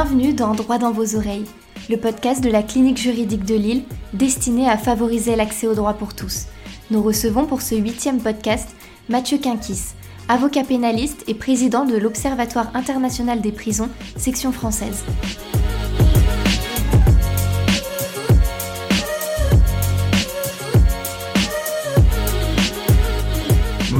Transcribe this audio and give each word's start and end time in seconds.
Bienvenue 0.00 0.32
dans 0.32 0.54
Droit 0.54 0.78
dans 0.78 0.92
vos 0.92 1.16
oreilles, 1.16 1.44
le 1.90 1.96
podcast 1.96 2.40
de 2.40 2.48
la 2.48 2.62
clinique 2.62 2.98
juridique 2.98 3.44
de 3.44 3.56
Lille 3.56 3.82
destiné 4.12 4.70
à 4.70 4.78
favoriser 4.78 5.34
l'accès 5.34 5.66
au 5.66 5.74
droit 5.74 5.94
pour 5.94 6.14
tous. 6.14 6.46
Nous 6.92 7.02
recevons 7.02 7.46
pour 7.46 7.62
ce 7.62 7.74
huitième 7.74 8.20
podcast 8.20 8.68
Mathieu 9.08 9.38
Quinquis, 9.38 9.94
avocat 10.28 10.62
pénaliste 10.62 11.24
et 11.26 11.34
président 11.34 11.84
de 11.84 11.96
l'Observatoire 11.96 12.70
international 12.74 13.40
des 13.40 13.50
prisons, 13.50 13.88
section 14.16 14.52
française. 14.52 15.02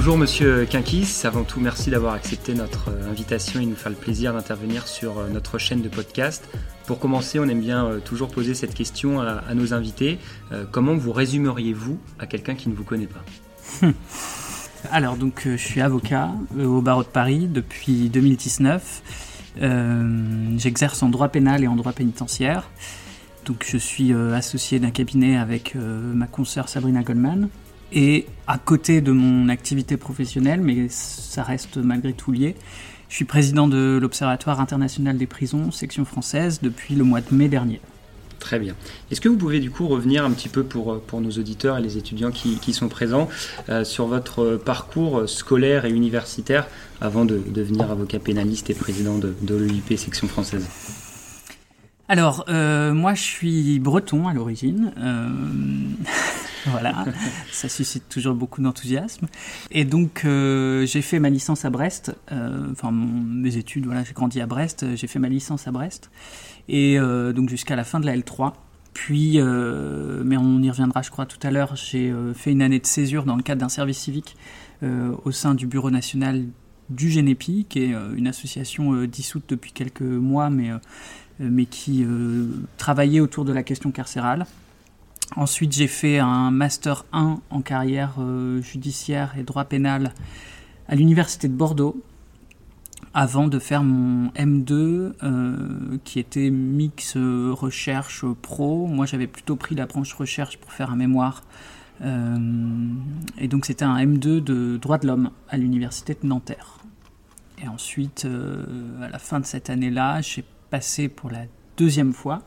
Bonjour 0.08 0.20
Monsieur 0.20 0.64
Quinquis, 0.64 1.20
avant 1.24 1.44
tout 1.44 1.60
merci 1.60 1.90
d'avoir 1.90 2.14
accepté 2.14 2.54
notre 2.54 2.88
euh, 2.88 3.10
invitation 3.10 3.60
et 3.60 3.66
nous 3.66 3.76
faire 3.76 3.90
le 3.90 3.94
plaisir 3.94 4.32
d'intervenir 4.32 4.88
sur 4.88 5.18
euh, 5.18 5.28
notre 5.28 5.58
chaîne 5.58 5.82
de 5.82 5.90
podcast. 5.90 6.48
Pour 6.86 6.98
commencer, 6.98 7.38
on 7.38 7.46
aime 7.46 7.60
bien 7.60 7.84
euh, 7.84 7.98
toujours 8.00 8.30
poser 8.30 8.54
cette 8.54 8.72
question 8.72 9.20
à, 9.20 9.52
nos 9.52 9.74
invités. 9.74 10.18
Comment 10.72 10.94
vous 10.94 11.12
résumeriez-vous 11.12 11.98
à 12.18 12.24
quelqu'un 12.24 12.54
qui 12.54 12.70
ne 12.70 12.74
vous 12.74 12.84
connaît 12.84 13.06
pas? 13.06 13.86
Alors 14.90 15.18
donc 15.18 15.42
je 15.44 15.56
suis 15.56 15.82
avocat 15.82 16.30
au 16.58 16.80
barreau 16.80 17.02
de 17.02 17.08
Paris 17.08 17.46
depuis 17.46 18.08
2019. 18.08 19.02
J'exerce 20.56 21.02
en 21.02 21.10
droit 21.10 21.28
pénal 21.28 21.62
et 21.62 21.66
en 21.66 21.76
droit 21.76 21.92
pénitentiaire. 21.92 22.70
Donc 23.44 23.66
je 23.70 23.76
suis 23.76 24.14
associé 24.14 24.78
d'un 24.78 24.90
cabinet 24.90 25.36
avec 25.36 25.74
ma 25.74 26.26
consoeur 26.26 26.70
Sabrina 26.70 27.02
Goldman 27.02 27.50
et 27.92 28.26
à 28.46 28.58
côté 28.58 29.00
de 29.00 29.12
mon 29.12 29.48
activité 29.48 29.96
professionnelle, 29.96 30.60
mais 30.60 30.88
ça 30.88 31.42
reste 31.42 31.76
malgré 31.76 32.12
tout 32.12 32.32
lié, 32.32 32.56
je 33.08 33.14
suis 33.14 33.24
président 33.24 33.68
de 33.68 33.98
l'Observatoire 34.00 34.60
international 34.60 35.16
des 35.16 35.26
prisons, 35.26 35.70
section 35.70 36.04
française, 36.04 36.60
depuis 36.62 36.94
le 36.94 37.04
mois 37.04 37.20
de 37.20 37.34
mai 37.34 37.48
dernier. 37.48 37.80
Très 38.38 38.58
bien. 38.58 38.74
Est-ce 39.10 39.20
que 39.20 39.28
vous 39.28 39.36
pouvez 39.36 39.58
du 39.58 39.70
coup 39.70 39.88
revenir 39.88 40.24
un 40.24 40.30
petit 40.30 40.48
peu 40.48 40.62
pour, 40.62 41.00
pour 41.00 41.20
nos 41.20 41.30
auditeurs 41.30 41.78
et 41.78 41.82
les 41.82 41.96
étudiants 41.96 42.30
qui, 42.30 42.58
qui 42.58 42.72
sont 42.72 42.88
présents 42.88 43.28
euh, 43.68 43.82
sur 43.82 44.06
votre 44.06 44.56
parcours 44.56 45.28
scolaire 45.28 45.86
et 45.86 45.90
universitaire 45.90 46.68
avant 47.00 47.24
de 47.24 47.38
devenir 47.38 47.90
avocat 47.90 48.20
pénaliste 48.20 48.70
et 48.70 48.74
président 48.74 49.18
de, 49.18 49.34
de 49.42 49.56
l'EIP 49.56 49.98
section 49.98 50.28
française? 50.28 50.66
Alors, 52.08 52.44
euh, 52.48 52.94
moi, 52.94 53.14
je 53.14 53.22
suis 53.22 53.78
breton 53.80 54.28
à 54.28 54.34
l'origine. 54.34 54.92
Euh, 54.98 55.28
voilà, 56.72 57.04
ça 57.50 57.68
suscite 57.68 58.08
toujours 58.08 58.34
beaucoup 58.34 58.60
d'enthousiasme. 58.60 59.26
Et 59.70 59.84
donc, 59.84 60.22
euh, 60.24 60.86
j'ai 60.86 61.02
fait 61.02 61.18
ma 61.18 61.30
licence 61.30 61.64
à 61.64 61.70
Brest. 61.70 62.14
enfin, 62.30 62.90
mes 62.92 63.56
études, 63.56 63.86
voilà, 63.86 64.04
j'ai 64.04 64.12
grandi 64.12 64.40
à 64.40 64.46
Brest. 64.46 64.86
J'ai 64.94 65.06
fait 65.06 65.18
ma 65.18 65.28
licence 65.28 65.66
à 65.66 65.72
Brest. 65.72 66.10
Et 66.68 66.98
donc, 66.98 67.48
jusqu'à 67.48 67.76
la 67.76 67.84
fin 67.84 68.00
de 68.00 68.06
la 68.06 68.16
L3. 68.16 68.52
Puis, 68.92 69.38
mais 69.38 70.36
on 70.36 70.62
y 70.62 70.70
reviendra, 70.70 71.02
je 71.02 71.10
crois, 71.10 71.26
tout 71.26 71.38
à 71.42 71.50
l'heure, 71.50 71.76
j'ai 71.76 72.12
fait 72.34 72.52
une 72.52 72.62
année 72.62 72.78
de 72.78 72.86
césure 72.86 73.24
dans 73.24 73.36
le 73.36 73.42
cadre 73.42 73.60
d'un 73.60 73.68
service 73.68 73.98
civique 73.98 74.36
au 74.82 75.30
sein 75.30 75.54
du 75.54 75.66
Bureau 75.66 75.90
national 75.90 76.44
du 76.90 77.10
GENEPI, 77.10 77.66
qui 77.68 77.80
est 77.80 77.94
une 78.16 78.26
association 78.26 79.04
dissoute 79.04 79.44
depuis 79.48 79.72
quelques 79.72 80.02
mois, 80.02 80.50
mais 80.50 80.72
euh, 81.40 81.64
qui 81.70 82.04
euh, 82.04 82.46
travaillait 82.78 83.20
autour 83.20 83.44
de 83.44 83.52
la 83.52 83.62
question 83.62 83.92
carcérale. 83.92 84.44
Ensuite, 85.36 85.72
j'ai 85.72 85.86
fait 85.86 86.18
un 86.18 86.50
master 86.50 87.04
1 87.12 87.40
en 87.50 87.60
carrière 87.60 88.14
euh, 88.18 88.62
judiciaire 88.62 89.34
et 89.38 89.42
droit 89.42 89.64
pénal 89.64 90.12
à 90.88 90.94
l'université 90.94 91.48
de 91.48 91.52
Bordeaux, 91.52 92.02
avant 93.12 93.46
de 93.46 93.58
faire 93.58 93.82
mon 93.82 94.30
M2 94.30 95.98
qui 96.04 96.18
était 96.18 96.50
mix 96.50 97.16
recherche 97.16 98.24
pro. 98.42 98.86
Moi, 98.86 99.04
j'avais 99.04 99.26
plutôt 99.26 99.56
pris 99.56 99.74
la 99.74 99.86
branche 99.86 100.14
recherche 100.14 100.56
pour 100.56 100.72
faire 100.72 100.90
un 100.90 100.96
mémoire. 100.96 101.42
et 102.00 103.48
donc, 103.48 103.66
c'était 103.66 103.84
un 103.84 103.96
M2 103.98 104.42
de 104.42 104.78
droit 104.78 104.96
de 104.98 105.06
l'homme 105.06 105.30
à 105.50 105.58
l'université 105.58 106.16
de 106.20 106.26
Nanterre. 106.26 106.78
Et 107.62 107.68
ensuite, 107.68 108.26
à 109.02 109.08
la 109.08 109.18
fin 109.18 109.40
de 109.40 109.46
cette 109.46 109.68
année-là, 109.68 110.22
j'ai 110.22 110.44
passé 110.70 111.08
pour 111.08 111.30
la 111.30 111.42
deuxième 111.76 112.12
fois 112.12 112.42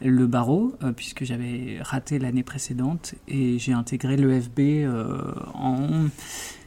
le 0.00 0.26
barreau, 0.26 0.76
euh, 0.82 0.92
puisque 0.92 1.24
j'avais 1.24 1.78
raté 1.80 2.18
l'année 2.18 2.42
précédente, 2.42 3.14
et 3.26 3.58
j'ai 3.58 3.72
intégré 3.72 4.16
l'EFB 4.16 4.60
euh, 4.60 5.32
en 5.54 6.06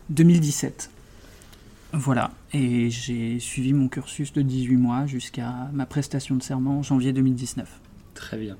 2017. 0.09 0.89
Voilà, 1.93 2.31
et 2.53 2.89
j'ai 2.89 3.39
suivi 3.39 3.73
mon 3.73 3.89
cursus 3.89 4.31
de 4.33 4.41
18 4.41 4.77
mois 4.77 5.05
jusqu'à 5.05 5.53
ma 5.73 5.85
prestation 5.85 6.35
de 6.35 6.43
serment 6.43 6.79
en 6.79 6.83
janvier 6.83 7.11
2019. 7.11 7.67
Très 8.13 8.37
bien. 8.37 8.55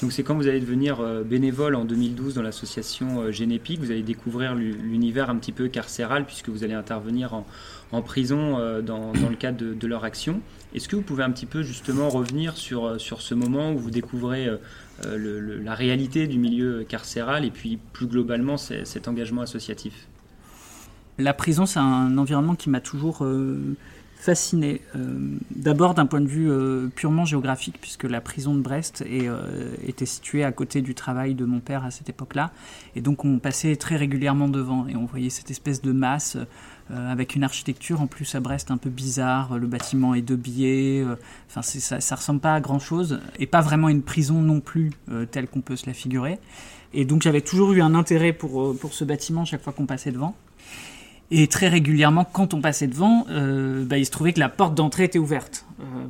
Donc 0.00 0.12
c'est 0.12 0.24
quand 0.24 0.34
vous 0.34 0.48
allez 0.48 0.58
devenir 0.58 1.00
euh, 1.00 1.22
bénévole 1.22 1.76
en 1.76 1.84
2012 1.84 2.34
dans 2.34 2.42
l'association 2.42 3.30
Génépique, 3.30 3.78
vous 3.78 3.92
allez 3.92 4.02
découvrir 4.02 4.56
l'univers 4.56 5.30
un 5.30 5.36
petit 5.36 5.52
peu 5.52 5.68
carcéral 5.68 6.26
puisque 6.26 6.48
vous 6.48 6.64
allez 6.64 6.74
intervenir 6.74 7.34
en, 7.34 7.46
en 7.92 8.02
prison 8.02 8.58
dans, 8.82 9.12
dans, 9.12 9.28
le 9.28 9.36
cadre 9.36 9.74
de, 9.74 9.86
leur 9.86 10.04
action. 10.04 10.40
Est-ce 10.74 10.88
que 10.88 10.96
vous 10.96 11.02
pouvez 11.02 11.22
un 11.22 11.30
petit 11.30 11.46
peu 11.46 11.62
justement 11.62 12.08
revenir 12.08 12.56
sur, 12.56 12.86
euh, 12.86 12.98
sur 12.98 13.20
ce 13.20 13.34
moment 13.34 13.72
où 13.72 13.78
vous 13.78 13.90
découvrez 13.90 14.46
euh, 14.46 14.56
euh, 15.04 15.62
la 15.62 15.74
réalité 15.74 16.26
du 16.26 16.38
milieu 16.38 16.84
carcéral 16.84 17.44
et 17.44 17.50
puis 17.50 17.78
plus 17.92 18.06
globalement 18.06 18.56
cet 18.56 19.06
engagement 19.06 19.42
associatif? 19.42 20.08
La 21.18 21.34
prison, 21.34 21.66
c'est 21.66 21.78
un 21.78 22.16
environnement 22.16 22.54
qui 22.54 22.70
m'a 22.70 22.80
toujours 22.80 23.26
fasciné. 24.22 24.80
D'abord 25.50 25.94
d'un 25.94 26.06
point 26.06 26.20
de 26.20 26.26
vue 26.26 26.50
purement 26.94 27.24
géographique, 27.24 27.78
puisque 27.80 28.04
la 28.04 28.20
prison 28.20 28.54
de 28.54 28.60
Brest 28.60 29.04
était 29.86 30.06
située 30.06 30.44
à 30.44 30.52
côté 30.52 30.80
du 30.80 30.94
travail 30.94 31.34
de 31.34 31.44
mon 31.44 31.58
père 31.60 31.84
à 31.84 31.90
cette 31.90 32.08
époque-là. 32.08 32.52
Et 32.94 33.00
donc 33.00 33.24
on 33.24 33.38
passait 33.38 33.74
très 33.76 33.96
régulièrement 33.96 34.48
devant 34.48 34.86
et 34.86 34.96
on 34.96 35.06
voyait 35.06 35.30
cette 35.30 35.50
espèce 35.50 35.82
de 35.82 35.92
masse 35.92 36.36
euh, 36.90 37.10
avec 37.10 37.36
une 37.36 37.44
architecture 37.44 38.00
en 38.00 38.06
plus 38.06 38.34
à 38.34 38.40
Brest 38.40 38.70
un 38.70 38.76
peu 38.76 38.90
bizarre. 38.90 39.58
Le 39.58 39.66
bâtiment 39.66 40.14
est 40.14 40.22
de 40.22 40.36
biais, 40.36 41.00
euh, 41.00 41.16
enfin 41.48 41.62
ça, 41.62 42.00
ça 42.00 42.16
ressemble 42.16 42.40
pas 42.40 42.54
à 42.54 42.60
grand 42.60 42.80
chose 42.80 43.20
et 43.38 43.46
pas 43.46 43.60
vraiment 43.60 43.88
une 43.88 44.02
prison 44.02 44.42
non 44.42 44.60
plus 44.60 44.90
euh, 45.10 45.24
telle 45.24 45.46
qu'on 45.46 45.60
peut 45.60 45.76
se 45.76 45.86
la 45.86 45.94
figurer. 45.94 46.38
Et 46.92 47.04
donc 47.04 47.22
j'avais 47.22 47.40
toujours 47.40 47.72
eu 47.72 47.80
un 47.80 47.94
intérêt 47.94 48.32
pour, 48.32 48.76
pour 48.76 48.92
ce 48.92 49.04
bâtiment 49.04 49.44
chaque 49.44 49.62
fois 49.62 49.72
qu'on 49.72 49.86
passait 49.86 50.12
devant. 50.12 50.34
Et 51.34 51.46
très 51.46 51.68
régulièrement, 51.68 52.26
quand 52.26 52.52
on 52.52 52.60
passait 52.60 52.88
devant, 52.88 53.24
bah, 53.26 53.96
il 53.96 54.04
se 54.04 54.10
trouvait 54.10 54.34
que 54.34 54.40
la 54.40 54.50
porte 54.50 54.74
d'entrée 54.74 55.04
était 55.04 55.18
ouverte 55.18 55.64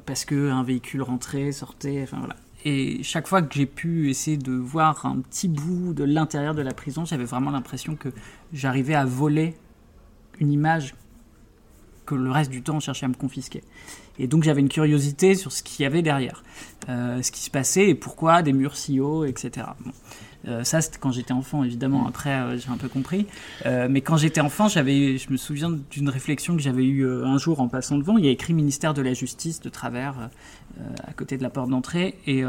parce 0.04 0.24
qu'un 0.24 0.64
véhicule 0.64 1.00
rentrait, 1.02 1.52
sortait, 1.52 2.00
enfin 2.02 2.18
voilà. 2.18 2.34
Et 2.64 3.02
chaque 3.04 3.28
fois 3.28 3.40
que 3.40 3.54
j'ai 3.54 3.66
pu 3.66 4.10
essayer 4.10 4.36
de 4.36 4.52
voir 4.52 5.06
un 5.06 5.20
petit 5.20 5.48
bout 5.48 5.94
de 5.94 6.02
l'intérieur 6.02 6.56
de 6.56 6.62
la 6.62 6.74
prison, 6.74 7.04
j'avais 7.04 7.24
vraiment 7.24 7.52
l'impression 7.52 7.94
que 7.94 8.08
j'arrivais 8.52 8.94
à 8.94 9.04
voler 9.04 9.54
une 10.40 10.52
image 10.52 10.94
que 12.04 12.16
le 12.16 12.30
reste 12.32 12.50
du 12.50 12.62
temps 12.62 12.76
on 12.76 12.80
cherchait 12.80 13.06
à 13.06 13.08
me 13.08 13.14
confisquer. 13.14 13.62
Et 14.22 14.28
donc 14.28 14.44
j'avais 14.44 14.60
une 14.60 14.68
curiosité 14.68 15.34
sur 15.34 15.50
ce 15.50 15.64
qu'il 15.64 15.82
y 15.82 15.86
avait 15.86 16.00
derrière, 16.00 16.44
euh, 16.88 17.20
ce 17.22 17.32
qui 17.32 17.40
se 17.40 17.50
passait 17.50 17.88
et 17.88 17.94
pourquoi 17.96 18.42
des 18.42 18.52
murs 18.52 18.76
si 18.76 19.00
hauts, 19.00 19.24
etc. 19.24 19.66
Euh, 20.46 20.62
ça 20.62 20.80
c'était 20.80 20.98
quand 20.98 21.10
j'étais 21.10 21.32
enfant 21.32 21.64
évidemment. 21.64 22.04
Mm. 22.04 22.06
Après 22.06 22.30
euh, 22.30 22.56
j'ai 22.56 22.68
un 22.70 22.76
peu 22.76 22.88
compris, 22.88 23.26
mais 23.64 24.00
quand 24.00 24.16
j'étais 24.16 24.40
enfant 24.40 24.68
j'avais, 24.68 25.18
je 25.18 25.30
me 25.32 25.36
souviens 25.36 25.76
d'une 25.90 26.08
réflexion 26.08 26.54
que 26.54 26.62
j'avais 26.62 26.84
eue 26.84 27.04
un 27.04 27.36
jour 27.36 27.60
en 27.60 27.66
passant 27.66 27.98
devant. 27.98 28.16
Il 28.16 28.24
y 28.24 28.28
a 28.28 28.30
écrit 28.30 28.54
ministère 28.54 28.94
de 28.94 29.02
la 29.02 29.12
Justice 29.12 29.60
de 29.60 29.68
travers 29.68 30.30
à 31.04 31.12
côté 31.14 31.36
de 31.36 31.42
la 31.42 31.50
porte 31.50 31.68
d'entrée 31.68 32.14
et 32.26 32.44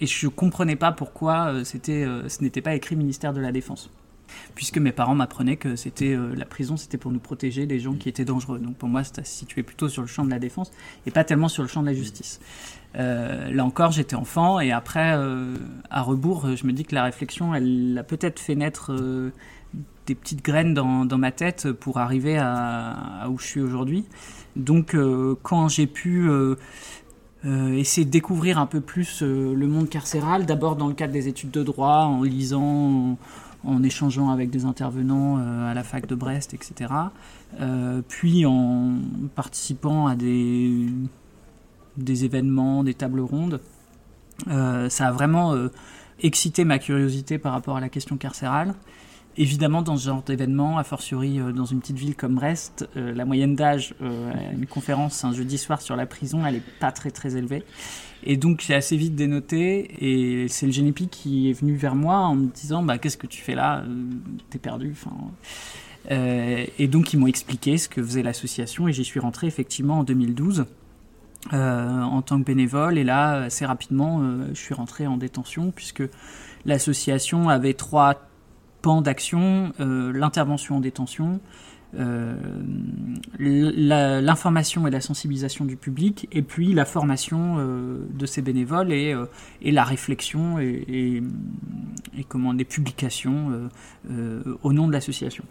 et 0.00 0.06
je 0.06 0.28
comprenais 0.28 0.76
pas 0.76 0.92
pourquoi 0.92 1.64
c'était, 1.64 2.06
ce 2.28 2.42
n'était 2.42 2.60
pas 2.60 2.74
écrit 2.74 2.94
ministère 2.94 3.32
de 3.32 3.40
la 3.40 3.52
Défense 3.52 3.90
puisque 4.56 4.78
mes 4.78 4.90
parents 4.90 5.14
m'apprenaient 5.14 5.56
que 5.56 5.76
c'était 5.76 6.14
euh, 6.14 6.34
la 6.34 6.46
prison, 6.46 6.76
c'était 6.76 6.98
pour 6.98 7.12
nous 7.12 7.20
protéger 7.20 7.66
des 7.66 7.78
gens 7.78 7.94
qui 7.94 8.08
étaient 8.08 8.24
dangereux. 8.24 8.58
Donc 8.58 8.74
pour 8.76 8.88
moi, 8.88 9.04
c'était 9.04 9.24
situé 9.24 9.62
plutôt 9.62 9.88
sur 9.88 10.02
le 10.02 10.08
champ 10.08 10.24
de 10.24 10.30
la 10.30 10.38
défense 10.38 10.72
et 11.06 11.10
pas 11.10 11.24
tellement 11.24 11.48
sur 11.48 11.62
le 11.62 11.68
champ 11.68 11.82
de 11.82 11.86
la 11.86 11.94
justice. 11.94 12.40
Euh, 12.96 13.52
là 13.52 13.64
encore, 13.64 13.92
j'étais 13.92 14.16
enfant 14.16 14.58
et 14.58 14.72
après, 14.72 15.12
euh, 15.14 15.56
à 15.90 16.02
rebours, 16.02 16.56
je 16.56 16.66
me 16.66 16.72
dis 16.72 16.84
que 16.84 16.94
la 16.94 17.04
réflexion, 17.04 17.54
elle 17.54 17.96
a 17.98 18.02
peut-être 18.02 18.40
fait 18.40 18.54
naître 18.54 18.92
des 20.06 20.14
petites 20.14 20.42
graines 20.42 20.72
dans, 20.72 21.18
ma 21.18 21.32
tête 21.32 21.70
pour 21.72 21.98
arriver 21.98 22.38
à, 22.38 23.26
où 23.30 23.38
je 23.38 23.46
suis 23.46 23.60
aujourd'hui. 23.60 24.06
Donc 24.54 24.96
quand 25.42 25.68
j'ai 25.68 25.86
pu... 25.86 26.30
essayer 27.44 28.04
de 28.04 28.10
découvrir 28.10 28.58
un 28.58 28.66
peu 28.66 28.80
plus 28.80 29.22
le 29.22 29.66
monde 29.66 29.90
carcéral, 29.90 30.46
d'abord 30.46 30.76
dans 30.76 30.88
le 30.88 30.94
cadre 30.94 31.12
des 31.12 31.28
études 31.28 31.50
de 31.50 31.62
droit, 31.62 32.04
en 32.04 32.22
lisant, 32.22 33.18
en 33.66 33.82
échangeant 33.82 34.30
avec 34.30 34.50
des 34.50 34.64
intervenants 34.64 35.38
euh, 35.38 35.70
à 35.70 35.74
la 35.74 35.82
fac 35.82 36.06
de 36.06 36.14
Brest, 36.14 36.54
etc. 36.54 36.92
Euh, 37.60 38.00
puis 38.06 38.46
en 38.46 38.94
participant 39.34 40.06
à 40.06 40.14
des, 40.14 40.88
événements, 41.98 42.84
des 42.84 42.94
tables 42.94 43.20
rondes. 43.20 43.60
Euh, 44.48 44.88
ça 44.88 45.08
a 45.08 45.12
vraiment 45.12 45.54
excité 46.22 46.64
ma 46.64 46.78
curiosité 46.78 47.38
par 47.38 47.52
rapport 47.52 47.76
à 47.76 47.80
la 47.80 47.88
question 47.88 48.16
carcérale. 48.16 48.74
Évidemment, 49.36 49.82
dans 49.82 49.96
ce 49.96 50.06
genre 50.06 50.22
d'événement, 50.22 50.78
a 50.78 50.84
fortiori 50.84 51.38
dans 51.54 51.64
une 51.64 51.80
petite 51.80 51.98
ville 51.98 52.14
comme 52.14 52.34
Brest, 52.34 52.88
la 52.94 53.24
moyenne 53.24 53.54
d'âge 53.54 53.94
à 54.00 54.52
une 54.52 54.66
conférence 54.66 55.24
un 55.24 55.32
jeudi 55.32 55.58
soir 55.58 55.82
sur 55.82 55.96
la 55.96 56.06
prison, 56.06 56.44
elle 56.46 56.54
n'est 56.54 56.62
pas 56.80 56.92
très 56.92 57.10
très 57.10 57.36
élevée. 57.36 57.64
Et 58.22 58.36
donc 58.36 58.60
j'ai 58.66 58.74
assez 58.74 58.96
vite 58.96 59.14
dénoté 59.14 59.88
et 60.00 60.48
c'est 60.48 60.66
le 60.66 60.72
Génépi 60.72 61.08
qui 61.08 61.50
est 61.50 61.52
venu 61.52 61.76
vers 61.76 61.94
moi 61.94 62.16
en 62.18 62.34
me 62.34 62.46
disant 62.48 62.82
bah, 62.82 62.98
qu'est-ce 62.98 63.16
que 63.16 63.26
tu 63.26 63.40
fais 63.40 63.54
là? 63.54 63.84
T'es 64.50 64.58
perdu. 64.58 64.94
Euh, 66.10 66.64
et 66.78 66.88
donc 66.88 67.12
ils 67.12 67.18
m'ont 67.18 67.26
expliqué 67.26 67.78
ce 67.78 67.88
que 67.88 68.02
faisait 68.02 68.22
l'association 68.22 68.88
et 68.88 68.92
j'y 68.92 69.04
suis 69.04 69.20
rentré 69.20 69.46
effectivement 69.46 70.00
en 70.00 70.04
2012 70.04 70.66
euh, 71.52 72.02
en 72.02 72.22
tant 72.22 72.40
que 72.40 72.44
bénévole. 72.44 72.98
Et 72.98 73.04
là, 73.04 73.42
assez 73.42 73.66
rapidement, 73.66 74.20
euh, 74.20 74.48
je 74.54 74.60
suis 74.60 74.74
rentré 74.74 75.06
en 75.06 75.16
détention 75.16 75.70
puisque 75.70 76.02
l'association 76.64 77.48
avait 77.48 77.74
trois 77.74 78.28
pans 78.82 79.02
d'action 79.02 79.72
l'intervention 79.78 80.76
en 80.76 80.80
détention. 80.80 81.40
l'information 83.38 84.86
et 84.86 84.90
la 84.90 85.00
sensibilisation 85.00 85.64
du 85.64 85.76
public, 85.76 86.28
et 86.32 86.42
puis 86.42 86.72
la 86.72 86.84
formation 86.84 87.56
de 87.56 88.26
ces 88.26 88.42
bénévoles 88.42 88.92
et, 88.92 89.14
et 89.62 89.72
la 89.72 89.84
réflexion 89.84 90.58
et, 90.58 91.22
et, 92.16 92.24
comment 92.24 92.54
des 92.54 92.64
publications 92.64 93.68
au 94.62 94.72
nom 94.72 94.88
de 94.88 94.92
l'association. 94.92 95.44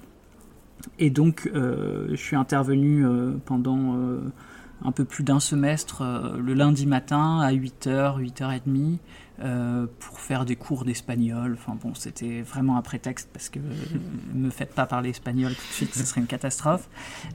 Et 1.00 1.10
donc, 1.10 1.50
euh, 1.54 2.07
je 2.12 2.16
suis 2.16 2.36
intervenu 2.36 3.06
euh, 3.06 3.31
pendant 3.45 3.95
euh, 3.95 4.19
un 4.83 4.92
peu 4.92 5.06
plus 5.06 5.24
d'un 5.24 5.39
semestre 5.39 6.04
le 6.38 6.54
lundi 6.54 6.86
matin 6.86 7.39
à 7.39 7.51
8h, 7.54 8.22
8h30 8.22 8.98
euh, 9.44 9.86
pour 10.00 10.22
faire 10.22 10.46
des 10.46 10.56
cours 10.56 10.86
d'espagnol. 10.86 11.58
Enfin 11.60 11.78
bon, 11.82 11.94
c'était 11.94 12.42
vraiment 12.42 12.78
un 12.78 12.82
prétexte 12.82 13.28
parce 13.34 13.50
que 13.50 13.60
ne 13.60 14.46
me 14.46 14.50
faites 14.50 14.74
pas 14.74 14.86
parler 14.86 15.10
espagnol 15.10 15.54
tout 15.54 15.68
de 15.68 15.74
suite, 15.74 15.94
ce 15.94 16.06
serait 16.06 16.22
une 16.22 16.28
catastrophe. 16.28 16.88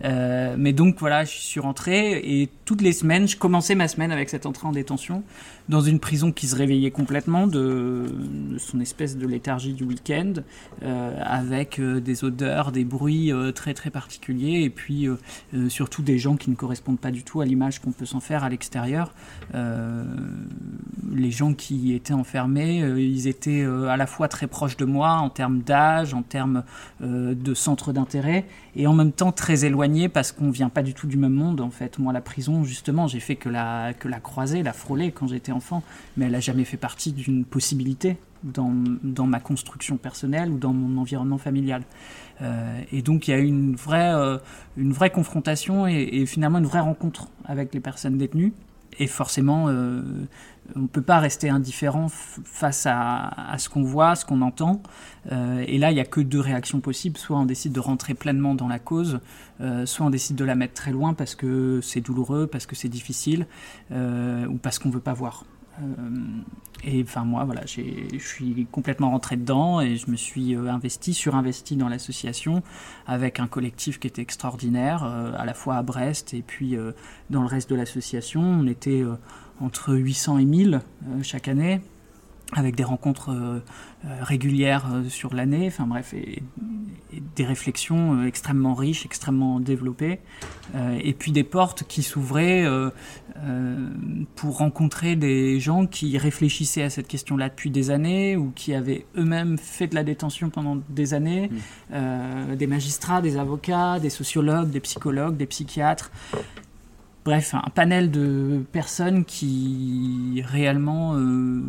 Euh, 0.05 0.55
mais 0.59 0.73
donc 0.73 0.99
voilà, 0.99 1.25
je 1.25 1.37
suis 1.37 1.61
rentré 1.61 2.19
et 2.25 2.49
toutes 2.65 2.81
les 2.81 2.95
semaines, 2.95 3.29
je 3.29 3.37
commençais 3.37 3.75
ma 3.75 3.87
semaine 3.87 4.13
avec 4.13 4.31
cette 4.31 4.47
entrée 4.47 4.67
en 4.67 4.73
détention 4.73 5.23
dans 5.69 5.83
une 5.83 6.01
prison 6.01 6.33
qui 6.33 6.47
se 6.47 6.57
réveillait 6.57 6.91
complètement 6.91 7.47
de, 7.47 8.07
son 8.59 8.81
espèce 8.81 9.19
de 9.19 9.27
léthargie 9.27 9.75
du 9.75 9.85
week-end, 9.85 10.33
euh, 10.83 11.23
avec 11.23 11.81
des 11.81 12.25
odeurs, 12.25 12.73
des 12.73 12.85
bruits 12.85 13.31
très 13.55 13.75
très 13.75 13.91
particuliers 13.91 14.63
et 14.63 14.71
puis 14.71 15.07
surtout 15.69 16.03
des 16.03 16.19
gens 16.19 16.37
qui 16.37 16.51
ne 16.51 16.57
correspondent 16.57 16.99
pas 16.99 17.11
du 17.11 17.25
tout 17.25 17.43
à 17.43 17.45
l'image 17.45 17.81
qu'on 17.81 17.93
peut 17.93 18.07
s'en 18.07 18.21
faire 18.21 18.43
à 18.43 18.49
l'extérieur. 18.49 19.13
les 19.55 21.31
gens 21.31 21.53
qui 21.53 21.90
étaient 21.95 22.13
enfermés, 22.13 22.83
euh, 22.83 23.01
ils 23.01 23.27
étaient 23.29 23.63
euh, 23.63 23.89
à 23.89 23.97
la 23.97 24.07
fois 24.07 24.29
très 24.29 24.47
proches 24.47 24.77
de 24.77 24.85
moi 24.85 25.13
en 25.13 25.31
termes 25.31 25.61
d'âge, 25.61 26.15
en 26.15 26.23
termes 26.23 26.65
euh, 27.03 27.35
de 27.35 27.55
centre 27.55 27.93
d'intérêt, 27.93 28.45
et 28.77 28.87
en 28.87 28.93
même 28.93 29.13
temps 29.13 29.33
très 29.33 29.65
éloignés 29.65 30.09
parce 30.09 30.33
qu'on 30.33 30.51
vient 30.51 30.69
pas 30.69 30.83
du 30.83 30.95
tout 30.95 31.07
du 31.07 31.17
même 31.17 31.33
monde 31.33 31.61
en 31.61 31.71
fait. 31.71 31.99
Moi, 31.99 32.13
la 32.13 32.21
prison, 32.21 32.65
justement, 32.65 33.07
j'ai 33.07 33.21
fait 33.21 33.37
que 33.37 33.49
la, 33.49 33.93
que 33.95 34.09
la 34.09 34.21
croiser, 34.21 34.63
la 34.63 34.73
frôler 34.73 35.13
quand 35.13 35.29
j'étais 35.29 35.53
enfant, 35.53 35.83
mais 36.17 36.27
elle 36.27 36.33
n'a 36.33 36.41
jamais 36.41 36.65
fait 36.65 36.77
partie 36.77 37.13
d'une 37.13 37.45
possibilité 37.45 38.17
dans, 38.43 38.73
dans, 39.03 39.27
ma 39.27 39.41
construction 39.41 39.97
personnelle 39.97 40.51
ou 40.51 40.59
dans 40.59 40.73
mon 40.73 41.01
environnement 41.01 41.37
familial. 41.37 41.83
et 42.91 43.03
donc 43.03 43.29
il 43.29 43.33
y 43.33 43.35
a 43.35 43.39
eu 43.39 43.45
une 43.45 43.77
vraie, 43.77 44.15
une 44.79 44.93
vraie 44.93 45.11
confrontation 45.11 45.87
et, 45.87 46.25
finalement 46.25 46.59
une 46.59 46.65
vraie 46.65 46.81
rencontre 46.81 47.29
avec 47.45 47.75
les 47.75 47.81
personnes 47.81 48.17
détenues. 48.17 48.55
Et 48.99 49.07
forcément, 49.07 49.69
on 50.77 50.81
ne 50.81 50.87
peut 50.87 51.03
pas 51.03 51.19
rester 51.19 51.49
indifférent 51.49 52.09
face 52.09 52.87
à, 52.87 53.55
ce 53.59 53.69
qu'on 53.69 53.83
voit, 53.83 54.15
ce 54.15 54.25
qu'on 54.25 54.43
entend. 54.43 54.83
Euh, 55.31 55.65
et 55.67 55.79
là, 55.79 55.91
il 55.91 55.95
n'y 55.95 56.01
a 56.01 56.05
que 56.05 56.21
deux 56.21 56.41
réactions 56.41 56.81
possibles. 56.81 57.19
Soit 57.19 57.39
on 57.39 57.47
décide 57.47 57.73
de 57.73 57.81
rentrer 57.81 58.15
pleinement 58.15 58.55
dans 58.55 58.69
la 58.69 58.79
cause, 58.79 59.21
euh, 59.61 59.87
soit 59.87 60.07
on 60.07 60.11
décide 60.11 60.37
de 60.37 60.45
la 60.45 60.55
mettre 60.55 60.75
très 60.75 60.93
loin 60.93 61.15
parce 61.15 61.35
que 61.35 61.81
c'est 61.83 62.01
douloureux, 62.01 62.47
parce 62.47 62.67
que 62.67 62.77
c'est 62.77 62.89
difficile, 62.89 63.47
euh, 63.93 64.47
ou 64.47 64.57
parce 64.57 64.79
qu'on 64.79 64.89
ne 64.89 64.95
veut 64.95 65.01
pas 65.01 65.15
voir. 65.15 65.45
et 66.85 67.03
enfin 67.03 67.25
moi, 67.25 67.45
voilà, 67.45 67.63
je 67.65 68.19
suis 68.19 68.67
complètement 68.71 69.11
rentré 69.11 69.37
dedans 69.37 69.81
et 69.81 69.97
je 69.97 70.11
me 70.11 70.17
suis 70.17 70.55
investi, 70.55 71.15
surinvesti 71.15 71.77
dans 71.77 71.89
l'association 71.89 72.63
avec 73.07 73.41
un 73.41 73.47
collectif 73.47 73.99
qui 73.99 74.07
était 74.07 74.21
extraordinaire, 74.21 75.05
à 75.05 75.45
la 75.47 75.55
fois 75.55 75.77
à 75.77 75.83
Brest 75.83 76.35
et 76.35 76.43
puis 76.43 76.77
dans 77.31 77.41
le 77.41 77.47
reste 77.47 77.71
de 77.71 77.77
l'association. 77.77 78.43
On 78.43 78.67
était 78.67 79.03
entre 79.61 79.95
800 79.95 80.39
et 80.39 80.45
1000 80.45 80.75
euh, 80.75 81.23
chaque 81.23 81.49
année, 81.49 81.81
avec 82.53 82.75
des 82.75 82.85
rencontres 82.85 83.31
euh, 83.31 83.61
euh, 84.05 84.19
régulières 84.23 84.87
sur 85.09 85.35
l'année, 85.35 85.67
enfin 85.69 85.87
bref, 85.87 86.15
et, 86.15 86.43
des 87.37 87.45
réflexions 87.45 88.25
extrêmement 88.25 88.75
riches, 88.75 89.05
extrêmement 89.05 89.59
développées, 89.59 90.21
et 91.03 91.13
puis 91.13 91.33
des 91.33 91.43
portes 91.43 91.83
qui 91.83 92.05
s'ouvraient 92.05 92.65
pour 94.37 94.59
rencontrer 94.59 95.17
des 95.17 95.59
gens 95.59 95.87
qui 95.87 96.17
réfléchissaient 96.19 96.85
à 96.85 96.91
cette 96.91 97.09
question-là 97.09 97.49
depuis 97.49 97.71
des 97.71 97.91
années, 97.91 98.37
ou 98.37 98.53
qui 98.55 98.75
avaient 98.75 99.07
eux-mêmes 99.17 99.59
fait 99.59 99.89
de 99.89 99.97
la 99.97 100.05
détention 100.05 100.51
pendant 100.51 100.79
des 100.89 101.13
années, 101.13 101.51
mmh. 101.91 102.55
des 102.55 102.67
magistrats, 102.69 103.21
des 103.23 103.37
avocats, 103.37 103.99
des 103.99 104.11
sociologues, 104.11 104.71
des 104.71 104.81
psychologues, 104.81 105.37
des 105.37 105.47
psychiatres, 105.47 106.13
Bref, 107.25 107.55
un 107.55 107.69
panel 107.75 108.11
de 108.11 108.63
personnes 108.73 109.27
qui 109.27 110.43
réellement 110.47 111.17
euh, 111.17 111.61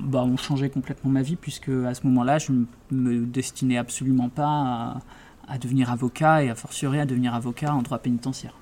bah, 0.00 0.24
ont 0.24 0.36
changé 0.36 0.68
complètement 0.68 1.10
ma 1.10 1.22
vie, 1.22 1.36
puisque 1.36 1.68
à 1.68 1.94
ce 1.94 2.04
moment-là, 2.06 2.38
je 2.38 2.50
ne 2.50 2.64
me 2.90 3.24
destinais 3.24 3.76
absolument 3.76 4.28
pas 4.28 5.00
à, 5.46 5.58
devenir 5.58 5.92
avocat 5.92 6.42
et 6.42 6.50
à 6.50 6.56
fortiori 6.56 6.98
à 6.98 7.06
devenir 7.06 7.34
avocat 7.34 7.72
en 7.72 7.82
droit 7.82 7.98
pénitentiaire. 7.98 8.54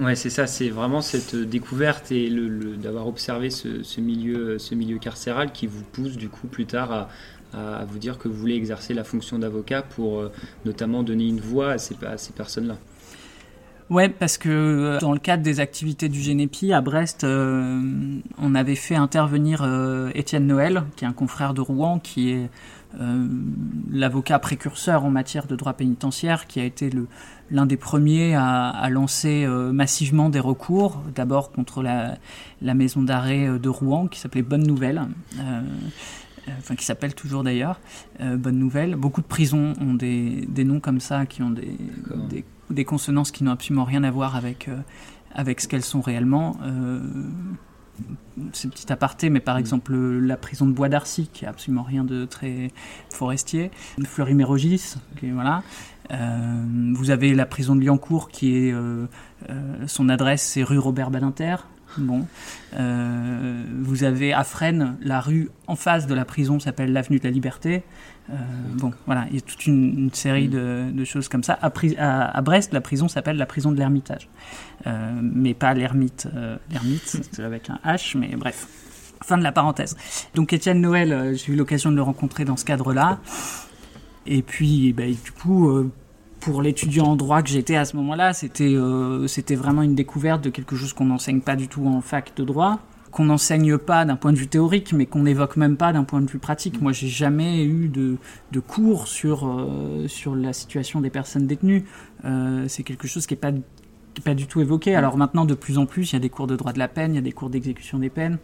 Ouais, 0.00 0.16
c'est 0.16 0.30
ça, 0.30 0.48
c'est 0.48 0.70
vraiment 0.70 1.02
cette 1.02 1.36
découverte 1.36 2.10
et 2.10 2.30
d'avoir 2.76 3.06
observé 3.06 3.50
ce, 3.50 4.00
milieu, 4.00 4.58
ce 4.58 4.74
milieu 4.74 4.98
carcéral 4.98 5.52
qui 5.52 5.68
vous 5.68 5.82
pousse 5.82 6.16
du 6.16 6.28
coup 6.28 6.46
plus 6.46 6.66
tard 6.66 7.08
à, 7.52 7.84
vous 7.84 7.98
dire 7.98 8.18
que 8.18 8.28
vous 8.28 8.34
voulez 8.34 8.54
exercer 8.54 8.94
la 8.94 9.02
fonction 9.02 9.38
d'avocat 9.38 9.82
pour 9.82 10.20
euh, 10.20 10.32
notamment 10.64 11.02
donner 11.02 11.26
une 11.26 11.40
voix 11.40 11.72
à 11.72 11.78
ces 11.78 11.96
personnes-là. 12.32 12.76
Ouais, 13.90 14.08
parce 14.08 14.38
que 14.38 14.48
euh, 14.48 14.98
dans 15.00 15.12
le 15.12 15.18
cadre 15.18 15.42
des 15.42 15.58
activités 15.58 16.08
du 16.08 16.20
Génépi 16.20 16.72
à 16.72 16.80
Brest, 16.80 17.24
euh, 17.24 17.82
on 18.38 18.54
avait 18.54 18.76
fait 18.76 18.94
intervenir 18.94 19.62
euh, 19.64 20.12
Étienne 20.14 20.46
Noël, 20.46 20.84
qui 20.94 21.04
est 21.04 21.08
un 21.08 21.12
confrère 21.12 21.54
de 21.54 21.60
Rouen, 21.60 21.98
qui 21.98 22.30
est 22.30 22.48
l'avocat 23.92 24.40
précurseur 24.40 25.04
en 25.04 25.10
matière 25.10 25.46
de 25.46 25.54
droit 25.54 25.74
pénitentiaire, 25.74 26.48
qui 26.48 26.58
a 26.58 26.64
été 26.64 26.90
l'un 27.52 27.64
des 27.64 27.76
premiers 27.76 28.34
à, 28.34 28.88
lancer 28.90 29.46
massivement 29.46 30.28
des 30.28 30.40
recours, 30.40 31.00
d'abord 31.14 31.52
contre 31.52 31.84
la, 31.84 32.16
la 32.60 32.74
maison 32.74 33.02
d'arrêt 33.02 33.60
de 33.60 33.68
Rouen, 33.68 34.08
qui 34.08 34.18
s'appelait 34.18 34.42
Bonne 34.42 34.64
Nouvelle 34.64 35.02
enfin 36.58 36.74
qui 36.74 36.84
s'appelle 36.84 37.14
toujours 37.14 37.44
d'ailleurs, 37.44 37.78
Bonne 38.18 38.58
Nouvelle. 38.58 38.96
Beaucoup 38.96 39.20
de 39.20 39.26
prisons 39.28 39.74
ont 39.80 39.94
des, 39.94 40.44
des 40.48 40.64
noms 40.64 40.80
comme 40.80 40.98
ça, 40.98 41.26
qui 41.26 41.44
ont 41.44 41.50
des, 41.50 41.76
des 42.28 42.44
des 42.70 42.84
consonances 42.84 43.30
qui 43.30 43.44
n'ont 43.44 43.52
absolument 43.52 43.84
rien 43.84 44.04
à 44.04 44.10
voir 44.10 44.36
avec, 44.36 44.68
euh, 44.68 44.76
avec 45.34 45.60
ce 45.60 45.68
qu'elles 45.68 45.84
sont 45.84 46.00
réellement. 46.00 46.56
Euh, 46.62 47.00
c'est 48.52 48.70
petit 48.70 48.90
aparté, 48.92 49.28
mais 49.28 49.40
par 49.40 49.56
mm. 49.56 49.60
exemple 49.60 49.94
la 49.94 50.36
prison 50.36 50.66
de 50.66 50.72
Bois 50.72 50.88
d'Arcy, 50.88 51.28
qui 51.32 51.46
a 51.46 51.50
absolument 51.50 51.82
rien 51.82 52.04
de 52.04 52.24
très 52.24 52.70
forestier, 53.10 53.70
Fleury-Mérogis, 54.04 54.94
voilà. 55.22 55.62
Euh, 56.10 56.64
vous 56.94 57.10
avez 57.10 57.34
la 57.34 57.46
prison 57.46 57.76
de 57.76 57.84
Liancourt, 57.84 58.30
qui 58.30 58.56
est 58.56 58.74
son 59.86 60.08
adresse, 60.08 60.42
c'est 60.42 60.62
rue 60.62 60.78
Robert 60.78 61.10
Badinter, 61.10 61.56
Bon. 61.98 62.26
Euh, 62.74 63.64
vous 63.80 64.04
avez 64.04 64.32
à 64.32 64.44
Fresnes, 64.44 64.96
la 65.02 65.20
rue 65.20 65.50
en 65.66 65.76
face 65.76 66.06
de 66.06 66.14
la 66.14 66.24
prison 66.24 66.60
s'appelle 66.60 66.92
l'avenue 66.92 67.18
de 67.18 67.24
la 67.24 67.30
Liberté. 67.30 67.82
Euh, 68.30 68.36
bon, 68.74 68.92
voilà, 69.06 69.26
il 69.30 69.36
y 69.36 69.38
a 69.38 69.40
toute 69.40 69.66
une, 69.66 70.10
série 70.12 70.48
de, 70.48 71.04
choses 71.04 71.28
comme 71.28 71.42
ça. 71.42 71.58
À, 71.60 71.70
à, 72.36 72.40
Brest, 72.42 72.72
la 72.72 72.80
prison 72.80 73.08
s'appelle 73.08 73.36
la 73.36 73.46
prison 73.46 73.72
de 73.72 73.78
l'Ermitage. 73.78 74.28
Euh, 74.86 75.12
mais 75.22 75.54
pas 75.54 75.74
l'ermite, 75.74 76.28
l'ermite, 76.70 77.02
c'est 77.32 77.42
avec 77.42 77.70
un 77.70 77.78
H, 77.84 78.16
mais 78.16 78.34
bref. 78.36 78.66
Fin 79.22 79.36
de 79.36 79.42
la 79.42 79.52
parenthèse. 79.52 79.96
Donc 80.34 80.52
Étienne 80.52 80.80
Noël, 80.80 81.34
j'ai 81.36 81.52
eu 81.52 81.56
l'occasion 81.56 81.90
de 81.90 81.96
le 81.96 82.02
rencontrer 82.02 82.46
dans 82.46 82.56
ce 82.56 82.64
cadre-là. 82.64 83.18
Et 84.26 84.42
puis, 84.42 84.94
bah, 84.94 85.04
du 85.06 85.32
coup, 85.32 85.90
pour 86.40 86.62
l'étudiant 86.62 87.06
en 87.06 87.16
droit 87.16 87.42
que 87.42 87.48
j'étais 87.48 87.76
à 87.76 87.84
ce 87.84 87.96
moment-là, 87.96 88.32
c'était 88.32 88.74
euh, 88.74 89.26
c'était 89.26 89.54
vraiment 89.54 89.82
une 89.82 89.94
découverte 89.94 90.42
de 90.42 90.50
quelque 90.50 90.74
chose 90.74 90.92
qu'on 90.92 91.04
n'enseigne 91.04 91.40
pas 91.40 91.54
du 91.54 91.68
tout 91.68 91.86
en 91.86 92.00
fac 92.00 92.32
de 92.36 92.44
droit, 92.44 92.80
qu'on 93.10 93.24
n'enseigne 93.24 93.76
pas 93.78 94.04
d'un 94.04 94.16
point 94.16 94.32
de 94.32 94.38
vue 94.38 94.46
théorique, 94.46 94.92
mais 94.92 95.06
qu'on 95.06 95.22
n'évoque 95.24 95.56
même 95.56 95.76
pas 95.76 95.92
d'un 95.92 96.04
point 96.04 96.20
de 96.20 96.30
vue 96.30 96.38
pratique. 96.38 96.80
Moi, 96.80 96.92
j'ai 96.92 97.08
jamais 97.08 97.64
eu 97.64 97.88
de, 97.88 98.16
de 98.52 98.60
cours 98.60 99.08
sur 99.08 99.46
euh, 99.46 100.06
sur 100.08 100.34
la 100.34 100.52
situation 100.52 101.00
des 101.00 101.10
personnes 101.10 101.46
détenues. 101.46 101.84
Euh, 102.24 102.66
c'est 102.68 102.82
quelque 102.82 103.08
chose 103.08 103.26
qui 103.26 103.34
est 103.34 103.36
pas 103.36 103.52
pas 104.24 104.34
du 104.34 104.46
tout 104.46 104.60
évoqué. 104.60 104.94
Alors 104.94 105.16
maintenant, 105.16 105.44
de 105.44 105.54
plus 105.54 105.78
en 105.78 105.86
plus, 105.86 106.12
il 106.12 106.14
y 106.14 106.16
a 106.16 106.20
des 106.20 106.28
cours 106.28 106.46
de 106.46 106.56
droit 106.56 106.72
de 106.72 106.78
la 106.78 106.88
peine, 106.88 107.12
il 107.12 107.16
y 107.16 107.18
a 107.18 107.22
des 107.22 107.32
cours 107.32 107.50
d'exécution 107.50 107.98
des 107.98 108.10
peines. 108.10 108.38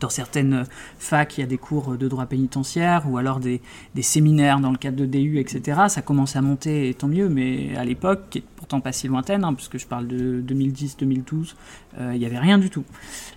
Dans 0.00 0.08
certaines 0.08 0.64
facs, 0.98 1.38
il 1.38 1.40
y 1.40 1.44
a 1.44 1.46
des 1.46 1.58
cours 1.58 1.96
de 1.96 2.08
droit 2.08 2.26
pénitentiaire 2.26 3.04
ou 3.08 3.18
alors 3.18 3.40
des, 3.40 3.60
séminaires 4.00 4.60
dans 4.60 4.70
le 4.70 4.78
cadre 4.78 4.96
de 4.96 5.06
DU, 5.06 5.38
etc. 5.38 5.82
Ça 5.88 6.02
commence 6.02 6.36
à 6.36 6.42
monter, 6.42 6.88
et 6.88 6.94
tant 6.94 7.08
mieux, 7.08 7.28
mais 7.28 7.76
à 7.76 7.84
l'époque, 7.84 8.22
qui 8.30 8.38
est 8.38 8.44
pourtant 8.56 8.80
pas 8.80 8.92
si 8.92 9.08
lointaine, 9.08 9.44
hein, 9.44 9.54
puisque 9.54 9.78
je 9.78 9.86
parle 9.86 10.06
de 10.06 10.42
2010-2012, 10.46 11.54
euh, 11.98 12.12
il 12.14 12.18
n'y 12.18 12.26
avait 12.26 12.38
rien 12.38 12.58
du 12.58 12.70
tout. 12.70 12.84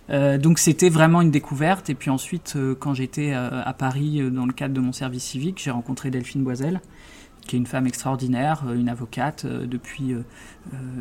Euh, 0.10 0.38
donc 0.38 0.60
c'était 0.60 0.90
vraiment 0.90 1.22
une 1.22 1.32
découverte. 1.32 1.90
Et 1.90 1.96
puis 1.96 2.10
ensuite, 2.10 2.54
euh, 2.56 2.76
quand 2.76 2.94
j'étais 2.94 3.34
à 3.34 3.74
Paris 3.74 4.22
dans 4.32 4.46
le 4.46 4.54
cadre 4.54 4.74
de 4.74 4.80
mon 4.80 4.94
service 4.94 5.24
civique, 5.24 5.60
j'ai 5.62 5.72
rencontré 5.72 6.10
Delphine 6.10 6.44
Boisel 6.44 6.82
qui 7.48 7.56
est 7.56 7.60
une 7.60 7.66
femme 7.66 7.88
extraordinaire, 7.88 8.64
euh, 8.68 8.76
une 8.76 8.90
avocate 8.90 9.46
euh, 9.46 9.66
depuis 9.66 10.14
euh, 10.14 10.22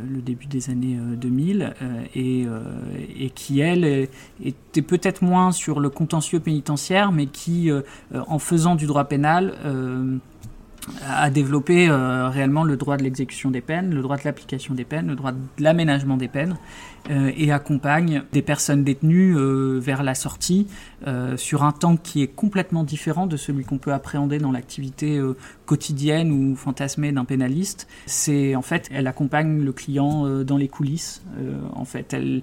le 0.09 0.23
début 0.23 0.47
des 0.47 0.71
années 0.71 0.97
2000, 0.97 1.75
et, 2.15 2.47
et 3.19 3.31
qui, 3.31 3.59
elle, 3.59 4.09
était 4.41 4.83
peut-être 4.83 5.23
moins 5.23 5.51
sur 5.51 5.81
le 5.81 5.91
contentieux 5.91 6.39
pénitentiaire, 6.39 7.11
mais 7.11 7.27
qui, 7.27 7.69
en 8.15 8.39
faisant 8.39 8.77
du 8.77 8.87
droit 8.87 9.07
pénal, 9.07 9.55
a 11.05 11.31
développé 11.31 11.89
euh, 11.89 12.29
réellement 12.29 12.65
le 12.65 12.77
droit 12.77 12.97
de 12.97 13.03
l'exécution 13.03 13.51
des 13.51 13.61
peines, 13.61 13.95
le 13.95 14.03
droit 14.03 14.17
de 14.17 14.23
l'application 14.25 14.75
des 14.75 14.85
peines, 14.85 15.09
le 15.09 15.17
droit 15.17 15.33
de 15.33 15.39
l'aménagement 15.59 16.17
des 16.17 16.29
peines, 16.29 16.57
euh, 17.11 17.31
et 17.37 17.53
accompagne 17.53 18.23
des 18.33 18.43
personnes 18.43 18.85
détenues 18.85 19.37
euh, 19.37 19.79
vers 19.79 20.03
la 20.03 20.15
sortie 20.15 20.67
sur 21.37 21.63
un 21.63 21.71
temps 21.71 21.97
qui 21.97 22.23
est 22.23 22.27
complètement 22.27 22.83
différent 22.83 23.29
de 23.29 23.37
celui 23.37 23.65
qu'on 23.65 23.79
peut 23.79 23.93
appréhender 23.93 24.39
dans 24.39 24.51
l'activité 24.51 25.21
quotidienne 25.67 26.33
ou 26.33 26.57
fantasmée 26.57 27.13
d'un 27.13 27.25
pénaliste. 27.25 27.87
C'est 28.07 28.57
en 28.57 28.63
fait, 28.63 28.89
elle 28.93 29.07
accompagne 29.07 29.63
le 29.63 29.73
client 29.73 30.43
dans 30.43 30.57
les 30.57 30.67
coulisses. 30.67 31.23
en 31.75 31.85
fait, 31.85 32.13
elle 32.13 32.43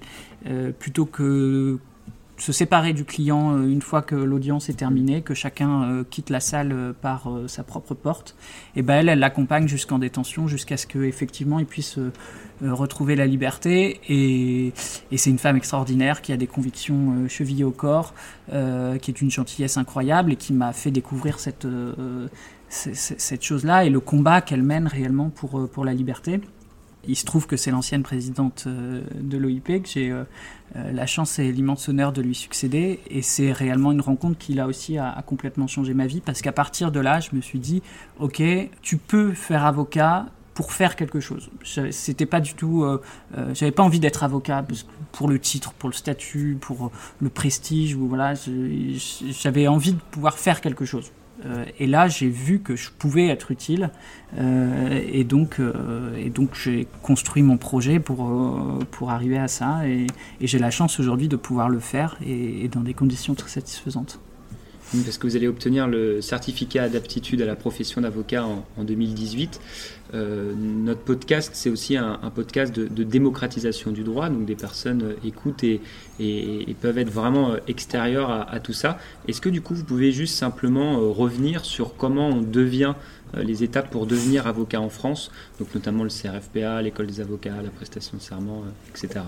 plutôt 0.78 1.04
que 1.04 1.78
se 2.44 2.52
séparer 2.52 2.92
du 2.92 3.06
client 3.06 3.56
euh, 3.56 3.66
une 3.66 3.80
fois 3.80 4.02
que 4.02 4.14
l'audience 4.14 4.68
est 4.68 4.74
terminée, 4.74 5.22
que 5.22 5.32
chacun 5.32 5.84
euh, 5.84 6.04
quitte 6.04 6.28
la 6.28 6.40
salle 6.40 6.72
euh, 6.72 6.92
par 6.92 7.26
sa 7.46 7.62
propre 7.62 7.94
porte, 7.94 8.36
et 8.76 8.82
ben 8.82 8.96
elle, 8.96 9.08
elle 9.08 9.18
l'accompagne 9.18 9.66
jusqu'en 9.66 9.98
détention, 9.98 10.46
jusqu'à 10.46 10.76
ce 10.76 10.86
qu'effectivement 10.86 11.58
il 11.58 11.64
puisse 11.64 11.98
retrouver 12.62 13.16
la 13.16 13.26
liberté. 13.26 14.00
Et, 14.08 14.74
c'est 15.16 15.30
une 15.30 15.38
femme 15.38 15.56
extraordinaire 15.56 16.20
qui 16.20 16.32
a 16.32 16.36
des 16.36 16.46
convictions 16.46 17.28
chevillées 17.28 17.64
au 17.64 17.70
corps, 17.70 18.12
qui 18.48 19.10
est 19.10 19.20
une 19.20 19.30
gentillesse 19.30 19.76
incroyable 19.76 20.32
et 20.32 20.36
qui 20.36 20.52
m'a 20.52 20.72
fait 20.72 20.90
découvrir 20.90 21.38
cette, 21.38 21.66
cette 22.68 23.42
chose-là 23.42 23.84
et 23.84 23.90
le 23.90 24.00
combat 24.00 24.40
qu'elle 24.40 24.62
mène 24.62 24.86
réellement 24.86 25.30
pour, 25.30 25.68
pour 25.68 25.84
la 25.84 25.94
liberté. 25.94 26.40
Il 27.08 27.16
se 27.16 27.24
trouve 27.24 27.46
que 27.46 27.56
c'est 27.56 27.70
l'ancienne 27.70 28.02
présidente 28.02 28.64
euh, 28.66 29.02
de 29.20 29.36
l'OIP, 29.36 29.82
que 29.82 29.88
j'ai 29.88 30.10
euh, 30.10 30.24
euh, 30.76 30.92
la 30.92 31.06
chance 31.06 31.38
et 31.38 31.52
l'immense 31.52 31.88
honneur 31.88 32.12
de 32.12 32.22
lui 32.22 32.34
succéder. 32.34 33.00
Et 33.08 33.22
c'est 33.22 33.52
réellement 33.52 33.92
une 33.92 34.00
rencontre 34.00 34.38
qui, 34.38 34.54
là 34.54 34.66
aussi, 34.66 34.98
a, 34.98 35.22
complètement 35.26 35.66
changé 35.66 35.94
ma 35.94 36.06
vie. 36.06 36.20
Parce 36.20 36.40
qu'à 36.42 36.52
partir 36.52 36.92
de 36.92 37.00
là, 37.00 37.20
je 37.20 37.30
me 37.34 37.40
suis 37.40 37.58
dit, 37.58 37.82
OK, 38.18 38.42
tu 38.82 38.96
peux 38.96 39.32
faire 39.32 39.64
avocat 39.64 40.26
pour 40.54 40.72
faire 40.72 40.94
quelque 40.94 41.18
chose. 41.18 41.50
C'était 41.90 42.26
pas 42.26 42.38
du 42.38 42.54
tout. 42.54 42.86
J'avais 43.54 43.72
pas 43.72 43.82
envie 43.82 43.98
d'être 43.98 44.22
avocat 44.22 44.64
pour 45.10 45.28
le 45.28 45.40
titre, 45.40 45.72
pour 45.72 45.88
le 45.88 45.94
statut, 45.94 46.56
pour 46.60 46.92
le 47.20 47.28
prestige. 47.28 47.96
Voilà, 47.96 48.34
j'avais 49.42 49.66
envie 49.66 49.94
de 49.94 50.00
pouvoir 50.12 50.38
faire 50.38 50.60
quelque 50.60 50.84
chose. 50.84 51.10
Euh, 51.44 51.64
et 51.78 51.86
là, 51.86 52.08
j'ai 52.08 52.28
vu 52.28 52.60
que 52.60 52.76
je 52.76 52.90
pouvais 52.90 53.28
être 53.28 53.50
utile. 53.50 53.90
Euh, 54.38 55.00
et 55.12 55.24
donc, 55.24 55.60
euh, 55.60 56.16
et 56.16 56.30
donc 56.30 56.54
j'ai 56.54 56.86
construit 57.02 57.42
mon 57.42 57.56
projet 57.56 58.00
pour 58.00 59.10
arriver 59.10 59.38
à 59.38 59.48
ça. 59.48 59.86
Et, 59.86 60.06
j'ai 60.40 60.58
la 60.58 60.70
chance 60.70 61.00
aujourd'hui 61.00 61.28
de 61.28 61.36
pouvoir 61.36 61.68
le 61.68 61.80
faire 61.80 62.16
et 62.24 62.68
dans 62.68 62.80
des 62.80 62.94
conditions 62.94 63.34
très 63.34 63.48
satisfaisantes 63.48 64.20
parce 65.02 65.18
que 65.18 65.26
vous 65.26 65.36
allez 65.36 65.48
obtenir 65.48 65.88
le 65.88 66.20
certificat 66.20 66.88
d'aptitude 66.88 67.42
à 67.42 67.46
la 67.46 67.56
profession 67.56 68.00
d'avocat 68.00 68.44
en, 68.44 68.84
2018. 68.84 69.60
Euh, 70.12 70.52
notre 70.54 71.00
podcast, 71.00 71.52
c'est 71.54 71.70
aussi 71.70 71.96
un, 71.96 72.18
podcast 72.34 72.74
de, 72.74 73.02
démocratisation 73.02 73.90
du 73.90 74.04
droit, 74.04 74.28
donc 74.28 74.44
des 74.44 74.54
personnes 74.54 75.02
euh, 75.02 75.26
écoutent 75.26 75.64
et, 75.64 75.80
peuvent 76.80 76.98
être 76.98 77.10
vraiment 77.10 77.52
euh, 77.52 77.56
extérieures 77.66 78.30
à, 78.30 78.60
tout 78.60 78.72
ça. 78.72 78.98
Est-ce 79.26 79.40
que 79.40 79.48
du 79.48 79.60
coup, 79.60 79.74
vous 79.74 79.84
pouvez 79.84 80.12
juste 80.12 80.36
simplement 80.36 81.00
revenir 81.12 81.64
sur 81.64 81.96
comment 81.96 82.28
on 82.28 82.42
devient 82.42 82.94
les 83.36 83.64
étapes 83.64 83.90
pour 83.90 84.06
devenir 84.06 84.46
avocat 84.46 84.80
en 84.80 84.90
France, 84.90 85.32
donc 85.58 85.74
notamment 85.74 86.04
le 86.04 86.10
CRFPA, 86.10 86.82
l'école 86.82 87.06
des 87.06 87.20
avocats, 87.20 87.60
la 87.62 87.70
prestation 87.70 88.16
de 88.16 88.22
serment, 88.22 88.62
etc. 88.90 89.22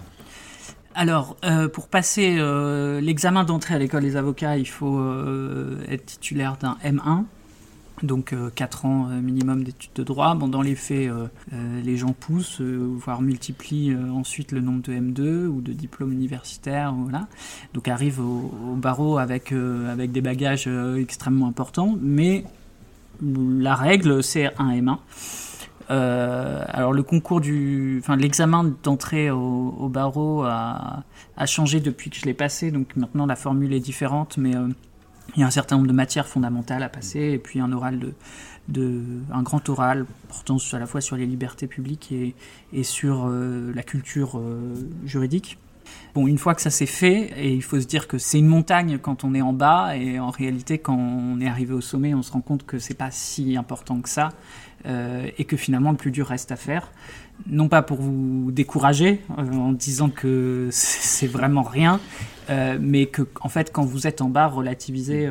Alors, 0.99 1.37
euh, 1.45 1.69
pour 1.69 1.89
passer 1.89 2.37
euh, 2.39 3.03
l'examen 3.03 3.45
d'entrée 3.45 3.75
à 3.75 3.79
l'école 3.79 4.03
des 4.03 4.17
avocats, 4.17 4.57
il 4.57 4.67
faut 4.67 4.99
euh, 4.99 5.85
être 5.91 6.07
titulaire 6.07 6.57
d'un 6.57 6.79
M1, 6.83 7.25
donc 8.03 8.35
4 8.55 8.87
ans 8.87 9.05
minimum 9.23 9.63
d'études 9.63 9.91
de 9.95 10.03
droit. 10.03 10.35
Bon, 10.35 10.49
dans 10.49 10.63
les 10.63 10.75
faits, 10.75 11.11
les 11.53 11.97
gens 11.99 12.15
poussent, 12.19 12.63
voire 12.63 13.21
multiplient 13.21 13.95
ensuite 14.15 14.53
le 14.53 14.61
nombre 14.61 14.83
de 14.83 14.93
M2 14.93 15.47
ou 15.47 15.61
de 15.61 15.73
diplômes 15.73 16.13
universitaires. 16.13 16.95
Voilà. 16.95 17.27
Donc, 17.75 17.89
arrivent 17.89 18.21
au, 18.21 18.55
au 18.71 18.75
barreau 18.75 19.19
avec, 19.19 19.53
avec 19.53 20.13
des 20.13 20.23
bagages 20.23 20.69
extrêmement 20.99 21.47
importants, 21.47 21.97
mais 22.01 22.45
la 23.23 23.75
règle, 23.75 24.23
c'est 24.23 24.51
un 24.59 24.73
M1. 24.73 24.99
Euh, 25.91 26.65
alors 26.69 26.93
le 26.93 27.03
concours 27.03 27.41
du, 27.41 28.01
enfin 28.03 28.17
l'examen 28.17 28.73
d'entrée 28.83 29.31
au, 29.31 29.89
barreau 29.89 30.43
a, 30.43 31.05
changé 31.47 31.81
depuis 31.81 32.11
que 32.11 32.17
je 32.17 32.25
l'ai 32.25 32.35
passé, 32.35 32.71
donc 32.71 32.97
maintenant 32.97 33.27
la 33.27 33.37
formule 33.37 33.73
est 33.73 33.81
différente, 33.81 34.37
mais 34.37 34.57
euh, 34.57 34.69
il 35.37 35.41
y 35.41 35.43
a 35.45 35.47
un 35.47 35.51
certain 35.51 35.77
nombre 35.77 35.89
de 35.89 35.93
matières 35.93 36.27
fondamentales 36.27 36.83
à 36.83 36.89
passer 36.89 37.21
et 37.21 37.39
puis 37.39 37.61
un 37.61 37.71
oral 37.73 37.99
de, 38.01 38.15
de 38.69 39.03
un 39.33 39.43
grand 39.43 39.69
oral 39.69 40.07
portant 40.29 40.57
à 40.73 40.79
la 40.79 40.87
fois 40.87 41.01
sur 41.01 41.17
les 41.17 41.27
libertés 41.27 41.69
publiques 41.69 42.11
et, 42.11 42.35
et 42.73 42.83
sur 42.83 43.27
euh, 43.27 43.73
la 43.75 43.83
culture 43.83 44.41
juridique. 45.05 45.59
Bon, 46.15 46.27
une 46.27 46.39
fois 46.39 46.55
que 46.55 46.63
ça 46.63 46.71
s'est 46.71 46.87
fait, 46.87 47.33
et 47.37 47.53
il 47.53 47.63
faut 47.63 47.81
se 47.81 47.87
dire 47.87 48.09
que 48.09 48.19
c'est 48.19 48.39
une 48.39 48.47
montagne 48.47 48.99
quand 48.99 49.23
on 49.23 49.35
est 49.35 49.43
en 49.43 49.53
bas, 49.53 49.97
et 49.97 50.19
en 50.19 50.31
réalité, 50.31 50.79
quand 50.79 50.97
on 50.97 51.41
est 51.41 51.47
arrivé 51.47 51.75
au 51.75 51.81
sommet, 51.81 52.15
on 52.15 52.23
se 52.23 52.33
rend 52.33 52.41
compte 52.41 52.65
que 52.65 52.79
c'est 52.79 52.95
pas 52.95 53.11
si 53.11 53.57
important 53.57 54.01
que 54.01 54.09
ça, 54.09 54.31
euh, 54.85 55.29
et 55.39 55.45
que 55.45 55.57
finalement 55.57 55.91
le 55.91 55.97
plus 55.97 56.11
dur 56.11 56.27
reste 56.27 56.53
à 56.53 56.57
faire. 56.57 56.91
Non 57.47 57.69
pas 57.69 57.83
pour 57.83 58.01
vous 58.01 58.51
décourager 58.53 59.21
euh, 59.39 59.53
en 59.53 59.73
disant 59.73 60.11
que 60.11 60.69
c'est 60.71 61.27
vraiment 61.27 61.63
rien, 61.63 62.01
euh, 62.51 62.79
mais 62.81 63.07
que 63.07 63.23
en 63.41 63.49
fait, 63.49 63.73
quand 63.73 63.85
vous 63.85 64.07
êtes 64.07 64.21
en 64.21 64.29
bas, 64.29 64.47
relativiser 64.47 65.31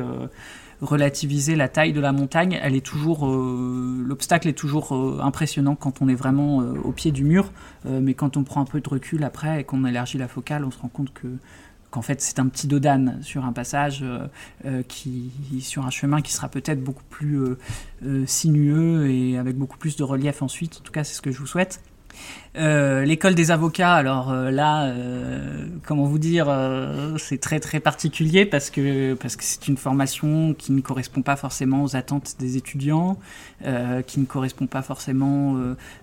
relativiser 0.82 1.56
la 1.56 1.68
taille 1.68 1.94
de 1.94 2.00
la 2.00 2.12
montagne, 2.12 2.60
elle 2.62 2.76
est 2.76 2.84
toujours, 2.84 3.26
l'obstacle 3.26 4.46
est 4.46 4.52
toujours 4.52 4.92
impressionnant 5.22 5.74
quand 5.74 6.02
on 6.02 6.08
est 6.08 6.14
vraiment 6.14 6.58
au 6.58 6.92
pied 6.92 7.12
du 7.12 7.24
mur, 7.24 7.50
mais 7.86 8.12
quand 8.12 8.36
on 8.36 8.44
prend 8.44 8.60
un 8.60 8.66
peu 8.66 8.82
de 8.82 8.88
recul 8.90 9.24
après 9.24 9.62
et 9.62 9.64
qu'on 9.64 9.86
élargit 9.86 10.18
la 10.18 10.28
focale, 10.28 10.66
on 10.66 10.70
se 10.70 10.78
rend 10.78 10.88
compte 10.88 11.14
que 11.14 11.28
qu'en 11.90 12.02
fait 12.02 12.20
c'est 12.20 12.38
un 12.38 12.48
petit 12.48 12.66
dodane 12.66 13.18
sur 13.22 13.44
un 13.44 13.52
passage 13.52 14.00
euh, 14.02 14.26
euh, 14.64 14.82
qui 14.82 15.30
sur 15.60 15.86
un 15.86 15.90
chemin 15.90 16.20
qui 16.22 16.32
sera 16.32 16.48
peut-être 16.48 16.82
beaucoup 16.82 17.04
plus 17.08 17.38
euh, 18.04 18.26
sinueux 18.26 19.10
et 19.10 19.38
avec 19.38 19.56
beaucoup 19.56 19.78
plus 19.78 19.96
de 19.96 20.04
relief 20.04 20.42
ensuite. 20.42 20.78
En 20.80 20.84
tout 20.84 20.92
cas, 20.92 21.04
c'est 21.04 21.14
ce 21.14 21.22
que 21.22 21.30
je 21.30 21.38
vous 21.38 21.46
souhaite. 21.46 21.80
Euh, 22.56 23.04
l'école 23.04 23.34
des 23.34 23.50
avocats, 23.50 23.92
alors 23.92 24.30
euh, 24.30 24.50
là, 24.50 24.86
euh, 24.86 25.66
comment 25.84 26.04
vous 26.04 26.18
dire, 26.18 26.46
c'est 27.18 27.38
très 27.38 27.60
très 27.60 27.80
particulier 27.80 28.46
parce 28.46 28.70
que 28.70 29.14
parce 29.14 29.36
que 29.36 29.44
c'est 29.44 29.68
une 29.68 29.76
formation 29.76 30.54
qui 30.54 30.72
ne 30.72 30.80
correspond 30.80 31.22
pas 31.22 31.36
forcément 31.36 31.84
aux 31.84 31.96
attentes 31.96 32.36
des 32.38 32.56
étudiants, 32.56 33.18
qui 34.06 34.20
ne 34.20 34.24
correspond 34.24 34.66
pas 34.66 34.82
forcément 34.82 35.56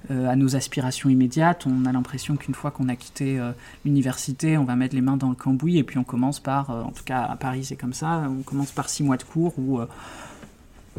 à 0.10 0.36
nos 0.36 0.56
aspirations 0.56 1.10
immédiates. 1.10 1.66
On 1.66 1.86
a 1.86 1.92
l'impression 1.92 2.36
qu'une 2.36 2.54
fois 2.54 2.72
qu'on 2.72 2.90
a 2.90 2.96
quitté 2.96 3.40
l'université, 3.86 4.58
on 4.58 4.66
va 4.66 4.76
mettre 4.76 4.96
les 4.96 5.02
mains 5.02 5.18
dans 5.18 5.30
le 5.30 5.36
cambouis 5.36 5.78
et 5.78 5.84
puis 5.84 5.98
on 5.98 6.04
commence 6.04 6.40
par, 6.40 6.70
en 6.70 6.92
tout 6.92 7.04
cas 7.04 7.24
à 7.24 7.36
Paris 7.36 7.66
c'est 7.66 7.76
comme 7.76 7.94
ça, 7.94 8.24
on 8.28 8.44
commence 8.44 8.72
par 8.72 8.90
six 8.90 9.04
mois 9.04 9.18
de 9.18 9.24
cours 9.24 9.54
où 9.58 9.80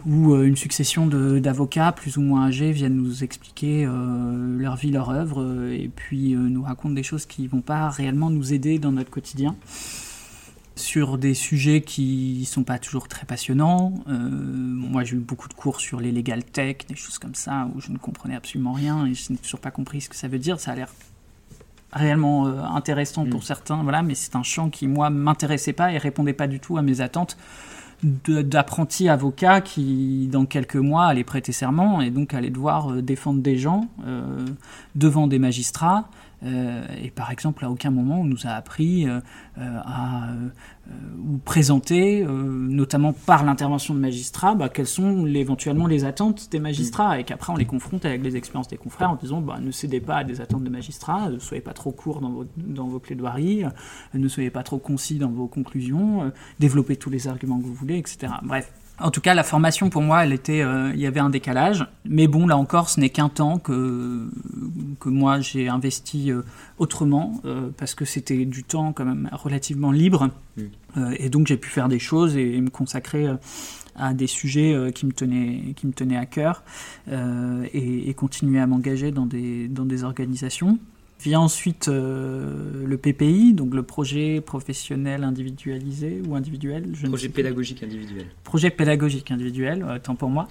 où 0.06 0.34
euh, 0.34 0.44
une 0.44 0.56
succession 0.56 1.06
d'avocats 1.06 1.92
plus 1.92 2.16
ou 2.16 2.20
moins 2.20 2.46
âgés 2.46 2.72
viennent 2.72 2.96
nous 2.96 3.24
expliquer 3.24 3.86
euh, 3.86 4.58
leur 4.58 4.76
vie, 4.76 4.90
leur 4.90 5.10
œuvre, 5.10 5.42
euh, 5.42 5.72
et 5.72 5.88
puis 5.88 6.34
nous 6.34 6.62
racontent 6.62 6.94
des 6.94 7.02
choses 7.02 7.26
qui 7.26 7.42
ne 7.42 7.48
vont 7.48 7.60
pas 7.60 7.88
réellement 7.88 8.30
nous 8.30 8.52
aider 8.52 8.78
dans 8.78 8.92
notre 8.92 9.10
quotidien 9.10 9.56
sur 10.76 11.18
des 11.18 11.34
sujets 11.34 11.82
qui 11.82 12.38
ne 12.40 12.46
sont 12.46 12.64
pas 12.64 12.80
toujours 12.80 13.06
très 13.06 13.24
passionnants. 13.26 13.94
moi, 14.08 15.04
j'ai 15.04 15.14
eu 15.14 15.20
beaucoup 15.20 15.46
de 15.48 15.54
cours 15.54 15.80
sur 15.80 16.00
les 16.00 16.10
legal 16.10 16.42
tech, 16.42 16.78
des 16.88 16.96
choses 16.96 17.18
comme 17.18 17.36
ça, 17.36 17.68
où 17.74 17.80
je 17.80 17.92
ne 17.92 17.96
comprenais 17.96 18.34
absolument 18.34 18.72
rien 18.72 19.06
et 19.06 19.14
je 19.14 19.32
n'ai 19.32 19.38
toujours 19.38 19.60
pas 19.60 19.70
compris 19.70 20.00
ce 20.00 20.08
que 20.08 20.16
ça 20.16 20.26
veut 20.26 20.40
dire. 20.40 20.58
Ça 20.58 20.72
a 20.72 20.74
l'air 20.74 20.88
réellement 21.92 22.46
intéressant 22.46 23.24
pour 23.24 23.40
mm. 23.40 23.44
certains, 23.44 23.82
voilà, 23.84 24.02
mais 24.02 24.16
c'est 24.16 24.34
un 24.34 24.42
champ 24.42 24.68
qui, 24.68 24.88
moi, 24.88 25.10
m'intéressait 25.10 25.72
pas 25.72 25.92
et 25.92 25.98
répondait 25.98 26.32
pas 26.32 26.48
du 26.48 26.58
tout 26.58 26.76
à 26.76 26.82
mes 26.82 27.00
attentes 27.00 27.36
d'apprentis 28.02 29.08
avocats 29.08 29.60
qui, 29.60 30.28
dans 30.30 30.46
quelques 30.46 30.76
mois, 30.76 31.06
allaient 31.06 31.24
prêter 31.24 31.52
serment 31.52 32.00
et 32.00 32.10
donc 32.10 32.34
allaient 32.34 32.50
devoir 32.50 32.92
euh, 32.92 33.02
défendre 33.02 33.40
des 33.40 33.56
gens 33.56 33.88
euh, 34.06 34.44
devant 34.94 35.26
des 35.26 35.38
magistrats 35.38 36.08
et 36.44 37.10
par 37.10 37.30
exemple, 37.30 37.64
à 37.64 37.70
aucun 37.70 37.90
moment 37.90 38.20
on 38.20 38.24
nous 38.24 38.46
a 38.46 38.50
appris 38.50 39.06
à 39.56 40.28
ou 41.18 41.38
présenter, 41.38 42.24
notamment 42.24 43.14
par 43.14 43.44
l'intervention 43.44 43.94
de 43.94 44.00
magistrats, 44.00 44.54
bah, 44.54 44.68
quelles 44.68 44.86
sont 44.86 45.26
éventuellement 45.26 45.86
les 45.86 46.04
attentes 46.04 46.50
des 46.50 46.60
magistrats, 46.60 47.18
et 47.18 47.24
qu'après 47.24 47.52
on 47.52 47.56
les 47.56 47.64
confronte 47.64 48.04
avec 48.04 48.22
les 48.22 48.36
expériences 48.36 48.68
des 48.68 48.76
confrères 48.76 49.10
en 49.10 49.16
disant 49.16 49.40
bah, 49.40 49.58
ne 49.60 49.70
cédez 49.70 50.00
pas 50.00 50.16
à 50.16 50.24
des 50.24 50.40
attentes 50.42 50.64
de 50.64 50.70
magistrats, 50.70 51.30
ne 51.30 51.38
soyez 51.38 51.62
pas 51.62 51.72
trop 51.72 51.92
court 51.92 52.20
dans 52.20 52.30
vos, 52.30 52.44
dans 52.56 52.86
vos 52.86 52.98
plaidoiries, 52.98 53.64
ne 54.12 54.28
soyez 54.28 54.50
pas 54.50 54.62
trop 54.62 54.78
concis 54.78 55.18
dans 55.18 55.30
vos 55.30 55.46
conclusions, 55.46 56.30
développez 56.58 56.96
tous 56.96 57.10
les 57.10 57.28
arguments 57.28 57.58
que 57.58 57.64
vous 57.64 57.74
voulez, 57.74 57.96
etc. 57.96 58.34
Bref, 58.42 58.70
en 59.00 59.10
tout 59.10 59.20
cas, 59.20 59.34
la 59.34 59.42
formation 59.42 59.90
pour 59.90 60.02
moi, 60.02 60.24
elle 60.24 60.32
était, 60.32 60.62
euh, 60.62 60.92
il 60.94 61.00
y 61.00 61.06
avait 61.06 61.20
un 61.20 61.30
décalage. 61.30 61.86
Mais 62.04 62.28
bon, 62.28 62.46
là 62.46 62.56
encore, 62.56 62.88
ce 62.88 63.00
n'est 63.00 63.10
qu'un 63.10 63.28
temps 63.28 63.58
que 63.58 64.28
que 65.00 65.08
moi 65.08 65.40
j'ai 65.40 65.68
investi 65.68 66.30
euh, 66.30 66.42
autrement 66.78 67.40
euh, 67.44 67.70
parce 67.76 67.94
que 67.94 68.04
c'était 68.04 68.44
du 68.44 68.62
temps 68.62 68.92
quand 68.92 69.04
même 69.04 69.28
relativement 69.32 69.90
libre 69.90 70.30
mm. 70.56 71.12
et 71.18 71.28
donc 71.28 71.48
j'ai 71.48 71.56
pu 71.56 71.68
faire 71.68 71.88
des 71.88 71.98
choses 71.98 72.36
et, 72.36 72.60
me 72.60 72.70
consacrer 72.70 73.26
à 73.96 74.14
des 74.14 74.28
sujets 74.28 74.92
qui 74.94 75.06
me 75.06 75.12
tenaient 75.12 75.74
qui 75.74 75.86
me 75.86 75.92
tenaient 75.92 76.16
à 76.16 76.26
cœur 76.26 76.62
et, 77.10 78.08
et, 78.08 78.14
continuer 78.14 78.60
à 78.60 78.66
m'engager 78.66 79.10
dans 79.10 79.26
des 79.26 79.68
dans 79.68 79.84
des 79.84 80.04
organisations. 80.04 80.78
Vient 81.20 81.40
ensuite 81.40 81.88
euh, 81.88 82.84
le 82.84 82.98
PPI, 82.98 83.54
donc 83.54 83.74
le 83.74 83.82
projet 83.82 84.40
professionnel 84.40 85.24
individualisé 85.24 86.20
ou 86.28 86.34
individuel. 86.34 86.90
Je 86.92 87.06
projet 87.06 87.28
pédagogique 87.28 87.82
individuel. 87.82 88.26
Projet 88.42 88.70
pédagogique 88.70 89.30
individuel, 89.30 89.86
tant 90.02 90.16
pour 90.16 90.28
moi. 90.28 90.48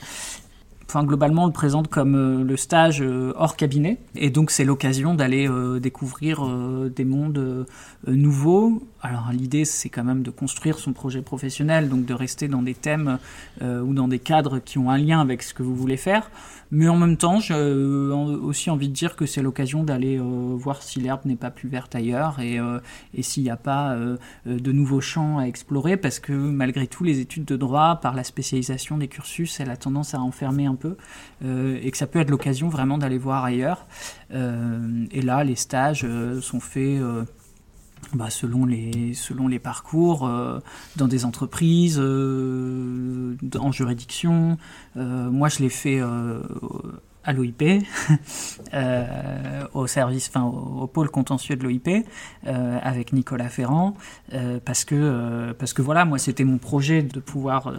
Enfin, 0.87 1.03
globalement, 1.03 1.43
on 1.43 1.47
le 1.47 1.53
présente 1.53 1.87
comme 1.87 2.15
euh, 2.15 2.43
le 2.43 2.57
stage 2.57 3.01
euh, 3.01 3.33
hors 3.35 3.55
cabinet. 3.55 3.97
Et 4.15 4.29
donc, 4.29 4.51
c'est 4.51 4.65
l'occasion 4.65 5.13
d'aller 5.15 5.49
découvrir 5.79 6.45
des 6.95 7.05
mondes 7.05 7.65
nouveaux. 8.07 8.83
Alors, 9.01 9.29
l'idée, 9.31 9.65
c'est 9.65 9.89
quand 9.89 10.03
même 10.03 10.23
de 10.23 10.31
construire 10.31 10.79
son 10.79 10.93
projet 10.93 11.21
professionnel, 11.21 11.89
donc 11.89 12.05
de 12.05 12.13
rester 12.13 12.47
dans 12.47 12.61
des 12.61 12.73
thèmes 12.73 13.17
ou 13.61 13.93
dans 13.93 14.07
des 14.07 14.19
cadres 14.19 14.59
qui 14.59 14.77
ont 14.77 14.89
un 14.89 14.97
lien 14.97 15.19
avec 15.19 15.43
ce 15.43 15.53
que 15.53 15.63
vous 15.63 15.75
voulez 15.75 15.97
faire. 15.97 16.29
Mais 16.75 16.87
en 16.87 16.97
même 16.97 17.17
temps, 17.17 17.39
j'ai 17.39 17.53
euh, 17.53 18.15
aussi 18.41 18.71
envie 18.71 18.89
de 18.89 18.93
dire 18.93 19.15
que 19.15 19.27
c'est 19.27 19.43
l'occasion 19.43 19.83
d'aller 19.83 20.17
euh, 20.17 20.55
voir 20.55 20.81
si 20.81 20.99
l'herbe 20.99 21.21
n'est 21.25 21.35
pas 21.35 21.51
plus 21.51 21.69
verte 21.69 21.93
ailleurs 21.93 22.39
et, 22.39 22.57
euh, 22.57 22.79
et 23.13 23.21
s'il 23.21 23.43
n'y 23.43 23.51
a 23.51 23.57
pas 23.57 23.95
de 24.47 24.71
nouveaux 24.71 24.99
champs 24.99 25.37
à 25.37 25.43
explorer, 25.43 25.97
parce 25.97 26.19
que 26.19 26.33
malgré 26.33 26.87
tout, 26.87 27.03
les 27.03 27.19
études 27.19 27.45
de 27.45 27.55
droit, 27.55 27.99
par 28.01 28.15
la 28.15 28.23
spécialisation 28.23 28.97
des 28.97 29.07
cursus, 29.07 29.59
elle 29.59 29.69
a 29.69 29.77
tendance 29.77 30.15
à 30.15 30.19
enfermer 30.19 30.65
un 30.65 30.72
peu, 30.75 30.97
et 31.43 31.89
que 31.91 31.97
ça 31.97 32.07
peut 32.07 32.19
être 32.19 32.29
l'occasion 32.29 32.69
vraiment 32.69 32.97
d'aller 32.97 33.17
voir 33.17 33.43
ailleurs. 33.43 33.85
et 34.31 35.21
là, 35.21 35.43
les 35.43 35.55
stages 35.55 36.05
sont 36.41 36.59
faits 36.59 36.99
bah, 38.13 38.29
selon, 38.29 38.65
les, 38.65 39.13
selon 39.13 39.47
les 39.47 39.59
parcours, 39.59 40.27
euh, 40.27 40.59
dans 40.97 41.07
des 41.07 41.25
entreprises, 41.25 41.99
euh, 41.99 43.35
en 43.57 43.71
juridiction. 43.71 44.57
Euh, 44.97 45.29
moi, 45.31 45.49
je 45.49 45.59
l'ai 45.59 45.69
fait 45.69 46.01
à 47.23 47.33
l'OIP, 47.33 47.63
au 49.73 49.87
service, 49.87 50.29
enfin 50.29 50.43
au, 50.43 50.87
pôle 50.87 51.09
contentieux 51.09 51.55
de 51.55 51.63
l'OIP, 51.63 52.05
avec 52.45 53.13
Nicolas 53.13 53.49
Ferrand, 53.49 53.95
parce 54.65 54.83
que 54.83 55.53
parce 55.53 55.73
que 55.73 55.81
voilà, 55.81 56.05
moi 56.05 56.17
c'était 56.17 56.43
mon 56.43 56.57
projet 56.57 57.01
de 57.01 57.19
pouvoir 57.19 57.73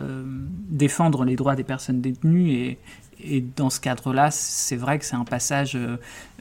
défendre 0.68 1.24
les 1.24 1.36
droits 1.36 1.56
des 1.56 1.64
personnes 1.64 2.00
détenues 2.00 2.50
et, 2.50 2.78
et 3.22 3.40
dans 3.40 3.70
ce 3.70 3.80
cadre-là, 3.80 4.30
c'est 4.30 4.76
vrai 4.76 4.98
que 4.98 5.04
c'est 5.04 5.16
un 5.16 5.24
passage, 5.24 5.78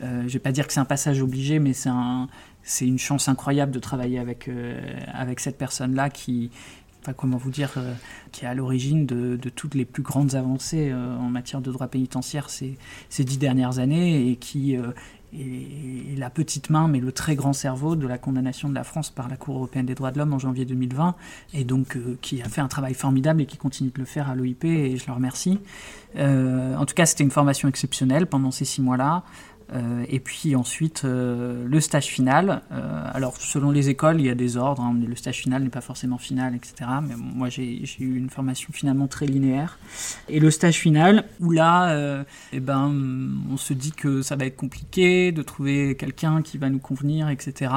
je 0.01 0.27
vais 0.27 0.39
pas 0.39 0.51
dire 0.51 0.67
que 0.67 0.73
c'est 0.73 0.79
un 0.79 0.85
passage 0.85 1.21
obligé, 1.21 1.59
mais 1.59 1.73
c'est 1.73 1.89
un, 1.89 2.27
c'est 2.63 2.87
une 2.87 2.97
chance 2.97 3.27
incroyable 3.27 3.71
de 3.71 3.79
travailler 3.79 4.19
avec, 4.19 4.47
euh, 4.47 4.79
avec 5.13 5.39
cette 5.39 5.57
personne-là 5.57 6.09
qui, 6.09 6.49
enfin, 7.03 7.13
comment 7.13 7.37
vous 7.37 7.49
dire, 7.49 7.71
euh, 7.77 7.93
qui 8.31 8.45
est 8.45 8.47
à 8.47 8.53
l'origine 8.53 9.05
de, 9.05 9.37
toutes 9.49 9.75
les 9.75 9.85
plus 9.85 10.03
grandes 10.03 10.35
avancées 10.35 10.89
euh, 10.91 11.17
en 11.17 11.29
matière 11.29 11.61
de 11.61 11.71
droit 11.71 11.87
pénitentiaire 11.87 12.49
ces, 12.49 12.77
ces 13.09 13.23
dix 13.23 13.37
dernières 13.37 13.79
années 13.79 14.29
et 14.29 14.35
qui 14.37 14.73
est 14.73 16.17
la 16.17 16.29
petite 16.29 16.69
main 16.69 16.87
mais 16.87 16.99
le 16.99 17.11
très 17.11 17.35
grand 17.35 17.53
cerveau 17.53 17.95
de 17.95 18.07
la 18.07 18.17
condamnation 18.17 18.69
de 18.69 18.75
la 18.75 18.83
France 18.83 19.09
par 19.09 19.27
la 19.27 19.35
Cour 19.35 19.55
européenne 19.55 19.85
des 19.85 19.95
droits 19.95 20.11
de 20.11 20.19
l'homme 20.19 20.33
en 20.33 20.39
janvier 20.39 20.63
2020 20.65 21.15
et 21.53 21.63
donc 21.63 21.97
qui 22.21 22.41
a 22.41 22.49
fait 22.49 22.61
un 22.61 22.67
travail 22.67 22.93
formidable 22.93 23.41
et 23.41 23.45
qui 23.45 23.57
continue 23.57 23.89
de 23.89 23.99
le 23.99 24.05
faire 24.05 24.29
à 24.29 24.35
l'OIP 24.35 24.63
et 24.65 24.97
je 24.97 25.07
le 25.07 25.13
remercie. 25.13 25.59
en 26.15 26.85
tout 26.85 26.93
cas, 26.93 27.05
c'était 27.05 27.23
une 27.23 27.31
formation 27.31 27.67
exceptionnelle 27.67 28.27
pendant 28.27 28.51
ces 28.51 28.65
six 28.65 28.81
mois-là. 28.81 29.23
Euh, 29.73 30.05
et 30.09 30.19
puis 30.19 30.55
ensuite, 30.55 31.03
euh, 31.05 31.65
le 31.67 31.79
stage 31.79 32.07
final. 32.07 32.61
Euh, 32.71 33.03
alors, 33.13 33.37
selon 33.37 33.71
les 33.71 33.89
écoles, 33.89 34.19
il 34.19 34.25
y 34.25 34.29
a 34.29 34.35
des 34.35 34.57
ordres. 34.57 34.81
Hein, 34.81 34.95
le 35.07 35.15
stage 35.15 35.39
final 35.39 35.63
n'est 35.63 35.69
pas 35.69 35.81
forcément 35.81 36.17
final, 36.17 36.55
etc. 36.55 36.89
Mais 37.01 37.15
moi, 37.17 37.49
j'ai 37.49 37.83
eu 37.99 38.15
une 38.15 38.29
formation 38.29 38.69
finalement 38.71 39.07
très 39.07 39.25
linéaire. 39.25 39.79
Et 40.29 40.39
le 40.39 40.51
stage 40.51 40.75
final, 40.75 41.25
où 41.39 41.51
là, 41.51 42.23
eh 42.51 42.59
ben, 42.59 42.93
on 43.51 43.57
se 43.57 43.73
dit 43.73 43.91
que 43.91 44.21
ça 44.21 44.35
va 44.35 44.45
être 44.45 44.55
compliqué 44.55 45.31
de 45.31 45.41
trouver 45.41 45.95
quelqu'un 45.95 46.41
qui 46.41 46.57
va 46.57 46.69
nous 46.69 46.79
convenir, 46.79 47.29
etc. 47.29 47.71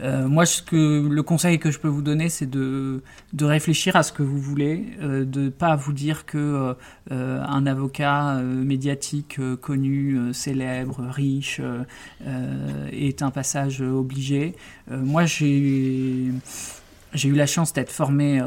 moi, 0.00 0.46
ce 0.46 0.62
que, 0.62 1.08
le 1.08 1.22
conseil 1.22 1.58
que 1.58 1.70
je 1.70 1.78
peux 1.78 1.88
vous 1.88 2.02
donner, 2.02 2.28
c'est 2.28 2.48
de, 2.48 3.02
de 3.32 3.44
réfléchir 3.44 3.96
à 3.96 4.02
ce 4.02 4.12
que 4.12 4.22
vous 4.22 4.38
voulez, 4.38 4.86
de 5.00 5.40
ne 5.40 5.48
pas 5.48 5.76
vous 5.76 5.92
dire 5.92 6.26
que 6.26 6.74
un 7.10 7.66
avocat 7.66 8.40
médiatique 8.42 9.40
connu, 9.60 10.32
célèbre, 10.32 11.02
euh, 11.60 11.84
euh, 12.26 12.88
est 12.92 13.22
un 13.22 13.30
passage 13.30 13.80
obligé. 13.80 14.54
Euh, 14.90 15.02
moi, 15.02 15.24
j'ai 15.24 16.28
eu 17.24 17.32
la 17.32 17.46
chance 17.46 17.72
d'être 17.72 17.90
formé 17.90 18.40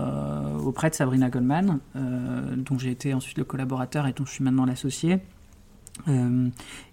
auprès 0.64 0.90
de 0.90 0.96
Sabrina 0.96 1.30
Goldman, 1.30 1.80
dont 1.96 2.78
j'ai 2.78 2.92
été 2.92 3.14
ensuite 3.14 3.38
le 3.38 3.44
collaborateur 3.44 4.08
et 4.08 4.14
dont 4.14 4.26
je 4.26 4.32
suis 4.32 4.44
maintenant 4.44 4.66
l'associé, 4.66 5.20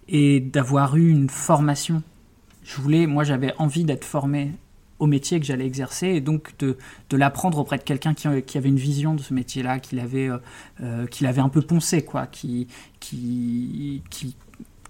et 0.07 0.39
d'avoir 0.39 0.97
eu 0.97 1.09
une 1.09 1.29
formation. 1.29 2.03
Je 2.63 2.79
voulais, 2.81 3.07
moi, 3.07 3.23
j'avais 3.23 3.53
envie 3.57 3.85
d'être 3.85 4.05
formé 4.05 4.51
au 4.99 5.07
métier 5.07 5.39
que 5.39 5.45
j'allais 5.47 5.65
exercer 5.65 6.07
et 6.07 6.21
donc 6.21 6.53
de, 6.59 6.77
l'apprendre 7.11 7.57
auprès 7.57 7.77
de 7.79 7.83
quelqu'un 7.83 8.13
qui, 8.13 8.27
avait 8.27 8.69
une 8.69 8.75
vision 8.75 9.15
de 9.15 9.21
ce 9.21 9.33
métier-là, 9.33 9.79
qui 9.79 9.95
l'avait, 9.95 10.29
un 10.29 11.49
peu 11.49 11.61
poncé, 11.63 12.03
quoi, 12.03 12.27
qui, 12.27 12.67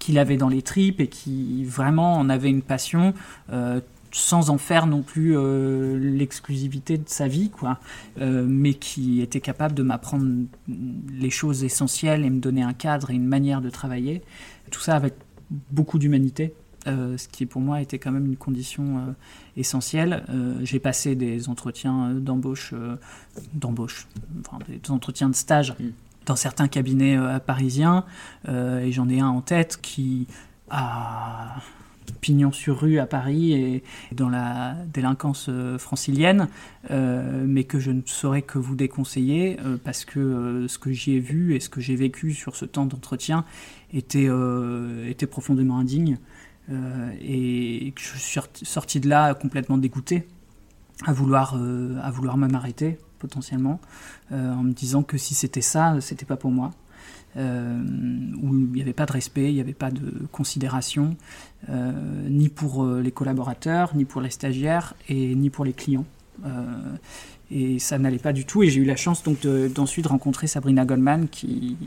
qu'il 0.01 0.17
avait 0.17 0.35
dans 0.35 0.49
les 0.49 0.63
tripes 0.63 0.99
et 0.99 1.07
qui 1.07 1.63
vraiment 1.63 2.15
en 2.15 2.27
avait 2.27 2.49
une 2.49 2.63
passion. 2.63 3.13
Euh, 3.53 3.79
sans 4.13 4.49
en 4.49 4.57
faire 4.57 4.87
non 4.87 5.03
plus 5.03 5.37
euh, 5.37 5.97
l'exclusivité 5.97 6.97
de 6.97 7.07
sa 7.07 7.29
vie, 7.29 7.49
quoi, 7.49 7.79
euh, 8.19 8.45
mais 8.45 8.73
qui 8.73 9.21
était 9.21 9.39
capable 9.39 9.73
de 9.73 9.83
m'apprendre 9.83 10.25
les 10.67 11.29
choses 11.29 11.63
essentielles 11.63 12.25
et 12.25 12.29
me 12.29 12.41
donner 12.41 12.61
un 12.61 12.73
cadre 12.73 13.11
et 13.11 13.13
une 13.13 13.25
manière 13.25 13.61
de 13.61 13.69
travailler. 13.69 14.21
Tout 14.69 14.81
ça 14.81 14.97
avec 14.97 15.13
beaucoup 15.71 15.97
d'humanité, 15.97 16.53
ce 16.85 17.25
qui 17.29 17.45
pour 17.45 17.61
moi 17.61 17.81
était 17.81 17.99
quand 17.99 18.11
même 18.11 18.25
une 18.25 18.35
condition 18.35 19.15
essentielle. 19.55 20.25
J'ai 20.63 20.79
passé 20.79 21.15
des 21.15 21.47
entretiens 21.47 22.13
d'embauche, 22.13 22.73
d'embauche, 23.53 24.07
enfin, 24.41 24.59
des 24.67 24.91
entretiens 24.91 25.29
de 25.29 25.35
stage. 25.35 25.73
Mm 25.79 25.91
dans 26.25 26.35
certains 26.35 26.67
cabinets 26.67 27.17
euh, 27.17 27.39
parisiens, 27.39 28.05
euh, 28.47 28.79
et 28.79 28.91
j'en 28.91 29.09
ai 29.09 29.19
un 29.19 29.27
en 29.27 29.41
tête 29.41 29.79
qui 29.81 30.27
a 30.69 31.55
pignon 32.19 32.51
sur 32.51 32.81
rue 32.81 32.99
à 32.99 33.07
Paris 33.07 33.53
et 33.53 33.83
dans 34.11 34.29
la 34.29 34.75
délinquance 34.93 35.47
euh, 35.49 35.77
francilienne, 35.79 36.47
mais 36.89 37.63
que 37.63 37.79
je 37.79 37.91
ne 37.91 38.01
saurais 38.05 38.41
que 38.41 38.59
vous 38.59 38.75
déconseiller 38.75 39.57
parce 39.83 40.05
que 40.05 40.65
ce 40.67 40.77
que 40.77 40.91
j'y 40.91 41.13
ai 41.13 41.19
vu 41.19 41.55
et 41.55 41.59
ce 41.59 41.69
que 41.69 41.81
j'ai 41.81 41.95
vécu 41.95 42.33
sur 42.33 42.55
ce 42.55 42.65
temps 42.65 42.85
d'entretien 42.85 43.45
était, 43.93 44.29
profondément 45.29 45.79
indigne 45.79 46.17
et 46.69 47.93
que 47.95 48.01
je 48.01 48.17
suis 48.17 48.41
sorti 48.63 48.99
de 48.99 49.09
là 49.09 49.33
complètement 49.33 49.77
dégoûté 49.77 50.27
à 51.05 51.13
vouloir, 51.13 51.55
à 51.55 52.11
vouloir 52.11 52.37
même 52.37 52.55
arrêter 52.55 52.97
potentiellement, 53.21 53.79
euh, 54.31 54.53
en 54.53 54.63
me 54.63 54.73
disant 54.73 55.03
que 55.03 55.17
si 55.17 55.35
c'était 55.35 55.61
ça, 55.61 55.95
c'était 56.01 56.25
pas 56.25 56.37
pour 56.37 56.51
moi. 56.51 56.71
Euh, 57.37 57.81
où 58.41 58.53
il 58.53 58.73
n'y 58.73 58.81
avait 58.81 58.91
pas 58.91 59.05
de 59.05 59.13
respect, 59.13 59.49
il 59.51 59.53
n'y 59.53 59.61
avait 59.61 59.73
pas 59.73 59.89
de 59.89 60.27
considération, 60.33 61.15
euh, 61.69 61.93
ni 62.27 62.49
pour 62.49 62.85
les 62.85 63.11
collaborateurs, 63.11 63.95
ni 63.95 64.03
pour 64.03 64.19
les 64.19 64.31
stagiaires, 64.31 64.95
et 65.07 65.33
ni 65.35 65.49
pour 65.49 65.63
les 65.63 65.73
clients. 65.73 66.05
et 67.51 67.79
ça 67.79 67.97
n'allait 67.99 68.25
pas 68.27 68.33
du 68.33 68.45
tout. 68.45 68.63
Et 68.63 68.69
j'ai 68.69 68.81
eu 68.81 68.85
la 68.85 68.97
chance 68.97 69.23
donc 69.23 69.45
d'ensuite 69.75 70.07
rencontrer 70.07 70.47
Sabrina 70.47 70.83
Goldman, 70.83 71.27
qui, 71.29 71.77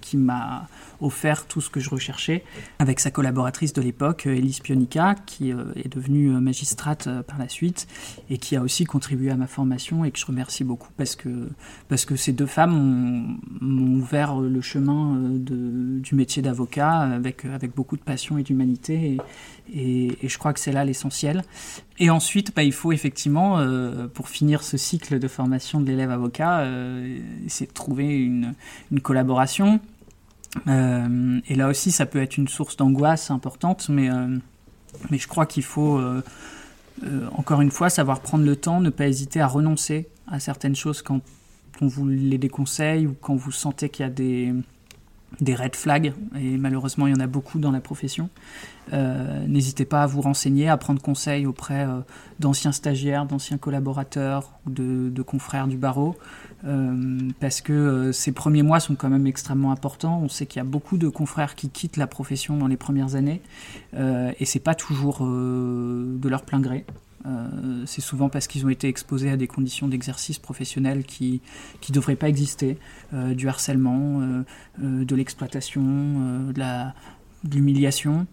qui 0.00 0.16
m'a 0.16 0.68
offert 1.02 1.46
tout 1.46 1.60
ce 1.60 1.68
que 1.68 1.80
je 1.80 1.90
recherchais, 1.90 2.44
avec 2.78 3.00
sa 3.00 3.10
collaboratrice 3.10 3.72
de 3.72 3.82
l'époque, 3.82 4.26
Elise 4.26 4.60
Pionica, 4.60 5.14
qui 5.26 5.50
est 5.50 5.88
devenue 5.88 6.28
magistrate 6.40 7.08
par 7.26 7.38
la 7.38 7.48
suite 7.48 7.86
et 8.30 8.38
qui 8.38 8.56
a 8.56 8.62
aussi 8.62 8.84
contribué 8.84 9.30
à 9.30 9.36
ma 9.36 9.46
formation 9.46 10.04
et 10.04 10.10
que 10.10 10.18
je 10.18 10.26
remercie 10.26 10.64
beaucoup 10.64 10.90
parce 10.96 11.16
que, 11.16 11.48
parce 11.88 12.04
que 12.04 12.16
ces 12.16 12.32
deux 12.32 12.46
femmes 12.46 13.38
m'ont 13.60 13.98
ouvert 13.98 14.38
le 14.38 14.60
chemin 14.60 15.18
du 15.28 16.14
métier 16.14 16.42
d'avocat 16.42 17.00
avec, 17.00 17.44
avec 17.44 17.74
beaucoup 17.74 17.96
de 17.96 18.02
passion 18.02 18.38
et 18.38 18.42
d'humanité 18.42 19.18
et, 19.74 20.18
je 20.22 20.38
crois 20.38 20.52
que 20.52 20.60
c'est 20.60 20.72
là 20.72 20.84
l'essentiel. 20.84 21.42
Et 21.98 22.10
ensuite, 22.10 22.54
bah, 22.54 22.62
il 22.62 22.72
faut 22.72 22.92
effectivement, 22.92 23.58
euh, 23.58 24.06
pour 24.08 24.28
finir 24.28 24.62
ce 24.62 24.76
cycle 24.76 25.18
de 25.18 25.28
formation 25.28 25.80
de 25.80 25.86
l'élève 25.86 26.10
avocat, 26.10 26.60
euh, 26.60 27.18
essayer 27.46 27.66
de 27.66 27.72
trouver 27.72 28.16
une, 28.16 28.54
une 28.90 29.00
collaboration. 29.00 29.80
Euh, 30.68 31.40
et 31.48 31.54
là 31.54 31.68
aussi, 31.68 31.90
ça 31.90 32.06
peut 32.06 32.20
être 32.20 32.36
une 32.36 32.48
source 32.48 32.76
d'angoisse 32.76 33.30
importante, 33.30 33.88
mais, 33.88 34.08
mais 35.10 35.18
je 35.18 35.28
crois 35.28 35.46
qu'il 35.46 35.64
faut, 35.64 36.00
encore 37.32 37.60
une 37.60 37.70
fois, 37.70 37.90
savoir 37.90 38.20
prendre 38.20 38.44
le 38.44 38.56
temps, 38.56 38.80
ne 38.80 38.90
pas 38.90 39.06
hésiter 39.06 39.40
à 39.40 39.46
renoncer 39.46 40.08
à 40.30 40.40
certaines 40.40 40.76
choses 40.76 41.02
quand 41.02 41.20
on 41.80 41.86
vous 41.86 42.06
les 42.06 42.38
déconseille 42.38 43.06
ou 43.06 43.16
quand 43.20 43.34
vous 43.34 43.50
sentez 43.50 43.88
qu'il 43.88 44.04
y 44.04 44.06
a 44.06 44.10
des, 44.10 44.52
des 45.40 45.54
red 45.54 45.74
flags, 45.74 46.12
et 46.38 46.56
malheureusement 46.56 47.06
il 47.06 47.12
y 47.12 47.16
en 47.16 47.20
a 47.20 47.26
beaucoup 47.26 47.58
dans 47.58 47.70
la 47.70 47.80
profession. 47.80 48.28
Euh, 48.92 49.46
n'hésitez 49.46 49.84
pas 49.84 50.02
à 50.02 50.06
vous 50.06 50.20
renseigner, 50.20 50.68
à 50.68 50.76
prendre 50.76 51.00
conseil 51.00 51.46
auprès 51.46 51.86
euh, 51.86 52.00
d'anciens 52.40 52.72
stagiaires, 52.72 53.26
d'anciens 53.26 53.58
collaborateurs 53.58 54.52
ou 54.66 54.70
de, 54.70 55.22
confrères 55.22 55.68
du 55.68 55.76
barreau, 55.76 56.16
euh, 56.64 57.30
parce 57.40 57.60
que 57.60 58.12
ces 58.12 58.32
premiers 58.32 58.62
mois 58.62 58.80
sont 58.80 58.94
quand 58.94 59.10
même 59.10 59.26
extrêmement 59.26 59.72
importants. 59.72 60.20
On 60.22 60.28
sait 60.28 60.46
qu'il 60.46 60.58
y 60.58 60.60
a 60.60 60.64
beaucoup 60.64 60.98
de 60.98 61.08
confrères 61.08 61.54
qui 61.54 61.68
quittent 61.68 61.96
la 61.96 62.06
profession 62.06 62.56
dans 62.56 62.68
les 62.68 62.76
premières 62.76 63.14
années, 63.14 63.42
et 63.94 64.44
c'est 64.44 64.60
pas 64.60 64.74
toujours 64.74 65.20
de 65.20 66.28
leur 66.28 66.42
plein 66.42 66.60
gré. 66.60 66.84
Euh, 67.26 67.84
c'est 67.86 68.00
souvent 68.00 68.28
parce 68.28 68.46
qu'ils 68.46 68.66
ont 68.66 68.68
été 68.68 68.88
exposés 68.88 69.30
à 69.30 69.36
des 69.36 69.46
conditions 69.46 69.88
d'exercice 69.88 70.38
professionnel 70.38 71.04
qui 71.04 71.40
ne 71.88 71.94
devraient 71.94 72.16
pas 72.16 72.28
exister, 72.28 72.78
euh, 73.14 73.34
du 73.34 73.48
harcèlement, 73.48 74.20
euh, 74.20 75.04
de 75.04 75.14
l'exploitation, 75.14 75.82
de 75.82 77.54
l'humiliation. 77.54 78.26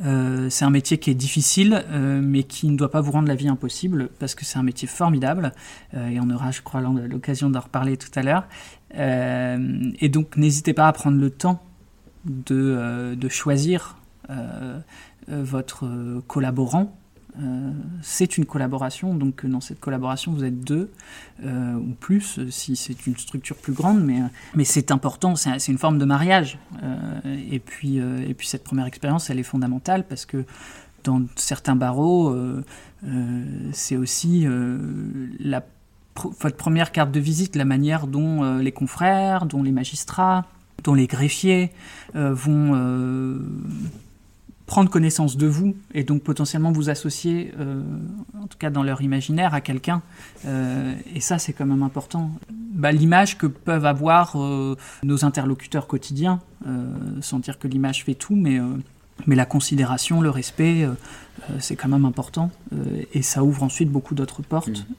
C'est 0.00 0.64
un 0.64 0.70
métier 0.70 0.98
qui 0.98 1.10
est 1.10 1.14
difficile, 1.14 1.84
mais 1.90 2.42
qui 2.42 2.68
ne 2.68 2.76
doit 2.76 2.90
pas 2.90 3.00
vous 3.00 3.12
rendre 3.12 3.28
la 3.28 3.34
vie 3.34 3.48
impossible, 3.48 4.08
parce 4.18 4.34
que 4.34 4.44
c'est 4.44 4.58
un 4.58 4.62
métier 4.62 4.88
formidable, 4.88 5.52
et 5.94 6.18
on 6.20 6.30
aura, 6.30 6.50
je 6.50 6.62
crois, 6.62 6.80
l'occasion 6.80 7.50
d'en 7.50 7.60
reparler 7.60 7.96
tout 7.96 8.10
à 8.14 8.22
l'heure. 8.22 8.44
et 8.94 10.08
donc, 10.08 10.36
n'hésitez 10.36 10.72
pas 10.72 10.88
à 10.88 10.92
prendre 10.92 11.18
le 11.18 11.30
temps 11.30 11.62
de, 12.24 13.14
de 13.14 13.28
choisir 13.28 13.96
votre 15.28 15.86
collaborant, 16.26 16.96
euh, 17.40 17.70
c'est 18.02 18.36
une 18.36 18.44
collaboration, 18.44 19.14
donc 19.14 19.46
dans 19.46 19.62
cette 19.62 19.80
collaboration 19.80 20.32
vous 20.32 20.44
êtes 20.44 20.60
deux 20.60 20.90
euh, 21.42 21.74
ou 21.76 21.94
plus 21.98 22.40
si 22.50 22.76
c'est 22.76 23.06
une 23.06 23.16
structure 23.16 23.56
plus 23.56 23.72
grande, 23.72 24.04
mais, 24.04 24.64
c'est 24.64 24.90
important, 24.90 25.34
c'est 25.34 25.68
une 25.68 25.78
forme 25.78 25.98
de 25.98 26.04
mariage. 26.04 26.58
Euh, 26.82 27.20
et, 27.50 27.58
puis, 27.58 27.96
et 27.96 28.34
puis 28.34 28.46
cette 28.46 28.64
première 28.64 28.86
expérience, 28.86 29.30
elle 29.30 29.38
est 29.38 29.44
fondamentale 29.44 30.04
parce 30.06 30.26
que 30.26 30.44
dans 31.04 31.22
certains 31.36 31.74
barreaux, 31.74 32.36
c'est 33.72 33.96
aussi 33.96 34.46
votre 36.16 36.56
première 36.56 36.92
carte 36.92 37.10
de 37.10 37.20
visite, 37.20 37.56
la 37.56 37.64
manière 37.64 38.06
dont 38.06 38.58
les 38.58 38.72
confrères, 38.72 39.46
dont 39.46 39.62
les 39.62 39.72
magistrats, 39.72 40.44
dont 40.84 40.94
les 40.94 41.06
greffiers 41.06 41.72
vont 42.14 42.74
prendre 44.72 44.88
connaissance 44.88 45.36
de 45.36 45.46
vous 45.46 45.76
et 45.92 46.02
donc 46.02 46.22
potentiellement 46.22 46.72
vous 46.72 46.88
associer, 46.88 47.52
euh, 47.60 47.82
en 48.42 48.46
tout 48.46 48.56
cas 48.56 48.70
dans 48.70 48.82
leur 48.82 49.02
imaginaire, 49.02 49.52
à 49.52 49.60
quelqu'un. 49.60 50.00
Euh, 50.46 50.94
et 51.14 51.20
ça, 51.20 51.38
c'est 51.38 51.52
quand 51.52 51.66
même 51.66 51.82
important. 51.82 52.30
Bah, 52.50 52.90
L'image 52.90 53.36
que 53.36 53.46
peuvent 53.46 53.84
avoir 53.84 54.40
euh, 54.40 54.78
nos 55.02 55.26
interlocuteurs 55.26 55.86
quotidiens, 55.86 56.40
sans 57.20 57.38
dire 57.38 57.58
que 57.58 57.68
l'image 57.68 58.02
fait 58.04 58.14
tout, 58.14 58.34
mais, 58.34 58.60
mais 59.26 59.36
la 59.36 59.44
considération, 59.44 60.22
le 60.22 60.30
respect, 60.30 60.88
c'est 61.58 61.76
quand 61.76 61.88
même 61.88 62.06
important. 62.06 62.50
et 63.12 63.20
ça 63.20 63.42
ouvre 63.42 63.64
ensuite 63.64 63.90
beaucoup 63.90 64.14
d'autres 64.14 64.42
portes, 64.42 64.68
mmh. 64.68 64.94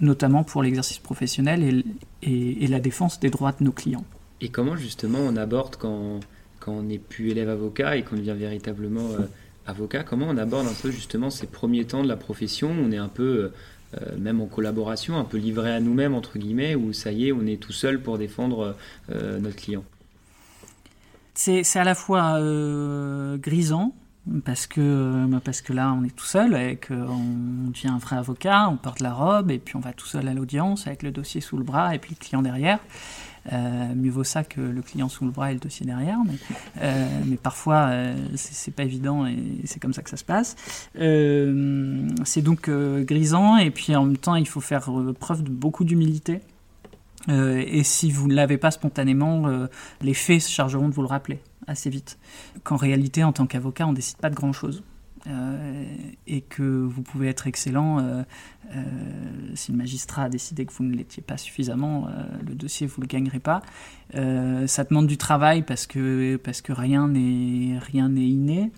notamment 0.00 0.42
pour 0.42 0.62
l'exercice 0.62 0.98
professionnel 0.98 1.62
et, 1.62 1.84
et, 2.28 2.64
et 2.64 2.66
la 2.66 2.80
défense 2.80 3.20
des 3.20 3.30
droits 3.30 3.52
de 3.52 3.64
nos 3.64 3.72
clients. 3.72 4.04
Et 4.40 4.48
comment 4.48 4.76
justement 4.76 5.20
on 5.20 5.36
aborde 5.36 5.76
quand 5.76 6.20
quand 6.64 6.72
on 6.72 6.82
n'est 6.82 6.98
plus 6.98 7.30
élève 7.30 7.48
avocat 7.48 7.96
et 7.96 8.02
qu'on 8.02 8.16
devient 8.16 8.34
véritablement 8.36 9.10
euh, 9.12 9.26
avocat, 9.66 10.02
comment 10.02 10.26
on 10.28 10.36
aborde 10.38 10.66
un 10.66 10.74
peu 10.80 10.90
justement 10.90 11.30
ces 11.30 11.46
premiers 11.46 11.84
temps 11.84 12.02
de 12.02 12.08
la 12.08 12.16
profession 12.16 12.70
On 12.70 12.90
est 12.90 12.96
un 12.96 13.08
peu, 13.08 13.22
euh, 13.22 14.00
euh, 14.00 14.16
même 14.18 14.40
en 14.40 14.46
collaboration, 14.46 15.18
un 15.18 15.24
peu 15.24 15.36
livré 15.36 15.70
à 15.72 15.80
nous-mêmes, 15.80 16.14
entre 16.14 16.38
guillemets, 16.38 16.74
où 16.74 16.92
ça 16.92 17.12
y 17.12 17.28
est, 17.28 17.32
on 17.32 17.46
est 17.46 17.60
tout 17.60 17.72
seul 17.72 18.00
pour 18.00 18.18
défendre 18.18 18.76
notre 19.10 19.56
client? 19.56 19.84
C'est 21.34 21.64
à 21.76 21.84
la 21.84 21.94
fois 21.94 22.40
grisant, 23.38 23.94
parce 24.44 24.66
que, 24.66 25.38
parce 25.44 25.60
que 25.60 25.72
là, 25.72 25.92
on 25.92 26.04
est 26.04 26.14
tout 26.14 26.24
seul 26.24 26.54
et 26.54 26.76
qu'on 26.76 27.68
devient 27.68 27.88
un 27.88 27.98
vrai 27.98 28.16
avocat, 28.16 28.68
on 28.70 28.76
porte 28.76 29.00
la 29.00 29.12
robe 29.12 29.50
et 29.50 29.58
puis 29.58 29.76
on 29.76 29.80
va 29.80 29.92
tout 29.92 30.06
seul 30.06 30.28
à 30.28 30.34
l'audience 30.34 30.86
avec 30.86 31.02
le 31.02 31.10
dossier 31.10 31.40
sous 31.40 31.58
le 31.58 31.64
bras 31.64 31.94
et 31.94 31.98
puis 31.98 32.16
le 32.18 32.24
client 32.24 32.40
derrière. 32.40 32.78
Euh, 33.52 33.94
mieux 33.94 34.10
vaut 34.10 34.24
ça 34.24 34.42
que 34.42 34.60
le 34.60 34.80
client 34.82 35.08
sous 35.08 35.24
le 35.24 35.30
bras 35.30 35.50
et 35.50 35.54
le 35.54 35.60
dossier 35.60 35.84
derrière, 35.84 36.18
mais, 36.26 36.38
euh, 36.80 37.36
parfois 37.42 37.88
euh, 37.90 38.16
c'est 38.36 38.70
pas 38.70 38.84
évident 38.84 39.26
et 39.26 39.36
c'est 39.64 39.80
comme 39.80 39.92
ça 39.92 40.02
que 40.02 40.10
ça 40.10 40.16
se 40.16 40.24
passe. 40.24 40.56
c'est 40.94 42.42
donc 42.42 42.70
grisant 42.70 43.56
et 43.58 43.70
puis 43.70 43.94
en 43.94 44.04
même 44.06 44.16
temps 44.16 44.36
il 44.36 44.48
faut 44.48 44.60
faire 44.60 44.90
preuve 45.18 45.42
de 45.42 45.50
beaucoup 45.50 45.84
d'humilité. 45.84 46.40
et 47.28 47.82
si 47.82 48.10
vous 48.10 48.28
ne 48.28 48.34
l'avez 48.34 48.56
pas 48.56 48.70
spontanément, 48.70 49.66
les 50.00 50.14
faits 50.14 50.42
se 50.42 50.50
chargeront 50.50 50.88
de 50.88 50.94
vous 50.94 51.02
le 51.02 51.08
rappeler 51.08 51.40
assez 51.66 51.90
vite. 51.90 52.18
Qu'en 52.62 52.76
réalité, 52.76 53.24
en 53.24 53.32
tant 53.32 53.46
qu'avocat, 53.46 53.86
on 53.86 53.92
décide 53.92 54.18
pas 54.18 54.30
de 54.30 54.34
grand-chose. 54.34 54.82
Euh, 55.26 55.84
et 56.26 56.42
que 56.42 56.62
vous 56.62 57.00
pouvez 57.00 57.28
être 57.28 57.46
excellent 57.46 57.98
euh, 57.98 58.22
euh, 58.74 58.82
si 59.54 59.72
le 59.72 59.78
magistrat 59.78 60.24
a 60.24 60.28
décidé 60.28 60.66
que 60.66 60.72
vous 60.74 60.84
ne 60.84 60.94
l'étiez 60.94 61.22
pas 61.22 61.38
suffisamment, 61.38 62.08
le 62.46 62.54
dossier 62.54 62.86
vous 62.86 63.00
le 63.00 63.06
gagnerez 63.06 63.38
pas. 63.38 63.62
ça 64.12 64.84
demande 64.84 65.06
du 65.06 65.16
travail 65.16 65.62
parce 65.62 65.86
que 65.86 66.36
parce 66.36 66.60
que 66.60 66.72
rien 66.72 67.08
n'est 67.08 67.78
rien 67.78 68.10
n'est 68.10 68.26
inné, 68.26 68.70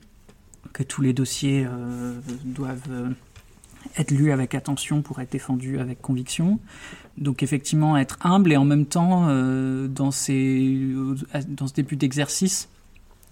que 0.72 0.82
tous 0.82 1.02
les 1.02 1.12
dossiers 1.12 1.66
doivent 2.44 3.12
être 3.96 4.10
lus 4.10 4.30
avec 4.30 4.54
attention 4.54 5.02
pour 5.02 5.20
être 5.20 5.32
défendus 5.32 5.78
avec 5.80 6.00
conviction. 6.00 6.60
Donc 7.18 7.42
effectivement 7.42 7.96
être 7.96 8.18
humble 8.22 8.52
et 8.52 8.56
en 8.56 8.64
même 8.64 8.86
temps 8.86 9.26
dans 9.88 10.10
ces 10.10 10.94
dans 11.48 11.66
ce 11.66 11.74
début 11.74 11.96
d'exercice 11.96 12.68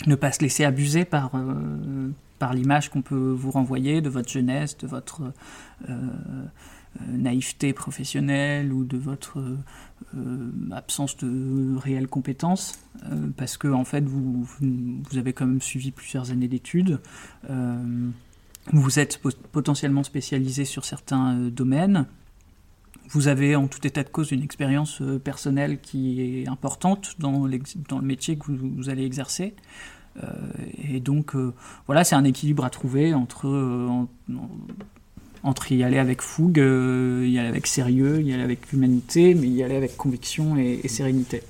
ne 0.07 0.17
pas 0.17 0.33
se 0.33 0.41
laisser 0.41 0.65
abuser 0.65 1.05
par, 1.05 1.31
par 2.39 2.55
l'image 2.55 2.91
qu'on 2.91 3.03
peut 3.03 3.31
vous 3.31 3.51
renvoyer 3.51 4.01
de 4.01 4.09
votre 4.09 4.31
jeunesse, 4.31 4.77
de 4.79 4.87
votre 4.87 5.23
euh, 5.23 5.33
euh, 5.89 7.07
naïveté 7.09 7.73
professionnelle 7.73 8.73
ou 8.73 8.85
de 8.85 8.97
votre 8.97 9.39
euh, 10.15 10.51
absence 10.73 11.17
de 11.17 11.77
réelles 11.77 12.09
compétences, 12.09 12.79
parce 13.37 13.57
que 13.57 13.69
en 13.69 13.85
fait 13.85 14.05
vous, 14.05 14.47
avez 15.17 15.33
quand 15.33 15.47
même 15.47 15.61
suivi 15.61 15.91
plusieurs 15.91 16.31
années 16.31 16.49
d'études, 16.49 17.01
vous 18.73 18.99
êtes 18.99 19.21
potentiellement 19.53 20.05
spécialisé 20.05 20.65
sur 20.65 20.85
certains 20.85 21.35
domaines, 21.51 22.07
vous 23.11 23.29
avez 23.29 23.57
en 23.57 23.67
tout 23.67 23.85
état 23.87 24.05
de 24.05 24.09
cause 24.09 24.31
une 24.31 24.43
expérience 24.43 25.03
personnelle 25.25 25.81
qui 25.81 26.21
est 26.21 26.49
importante 26.49 27.17
dans 27.19 27.47
le 27.47 28.03
métier 28.03 28.39
que 28.39 28.53
vous 28.53 28.89
allez 28.89 29.05
exercer. 29.05 29.55
Euh, 30.23 30.29
et 30.93 31.01
donc, 31.01 31.35
euh, 31.35 31.53
voilà, 31.87 32.05
c'est 32.05 32.15
un 32.15 32.25
équilibre 32.25 32.65
à 32.65 32.71
trouver 32.71 33.15
entre, 33.15 33.49
euh, 33.49 33.89
entre 35.43 35.73
y 35.73 35.83
aller 35.83 35.99
avec 35.99 36.23
fougue, 36.23 36.59
y 36.59 37.39
aller 37.39 37.49
avec 37.49 37.67
sérieux, 37.67 38.23
y 38.23 38.33
aller 38.33 38.43
avec 38.43 38.73
humanité, 38.73 39.35
mais 39.35 39.49
y 39.49 39.63
aller 39.63 39.77
avec 39.77 39.97
conviction 39.97 40.57
et, 40.57 40.87
sérénité. 40.89 41.43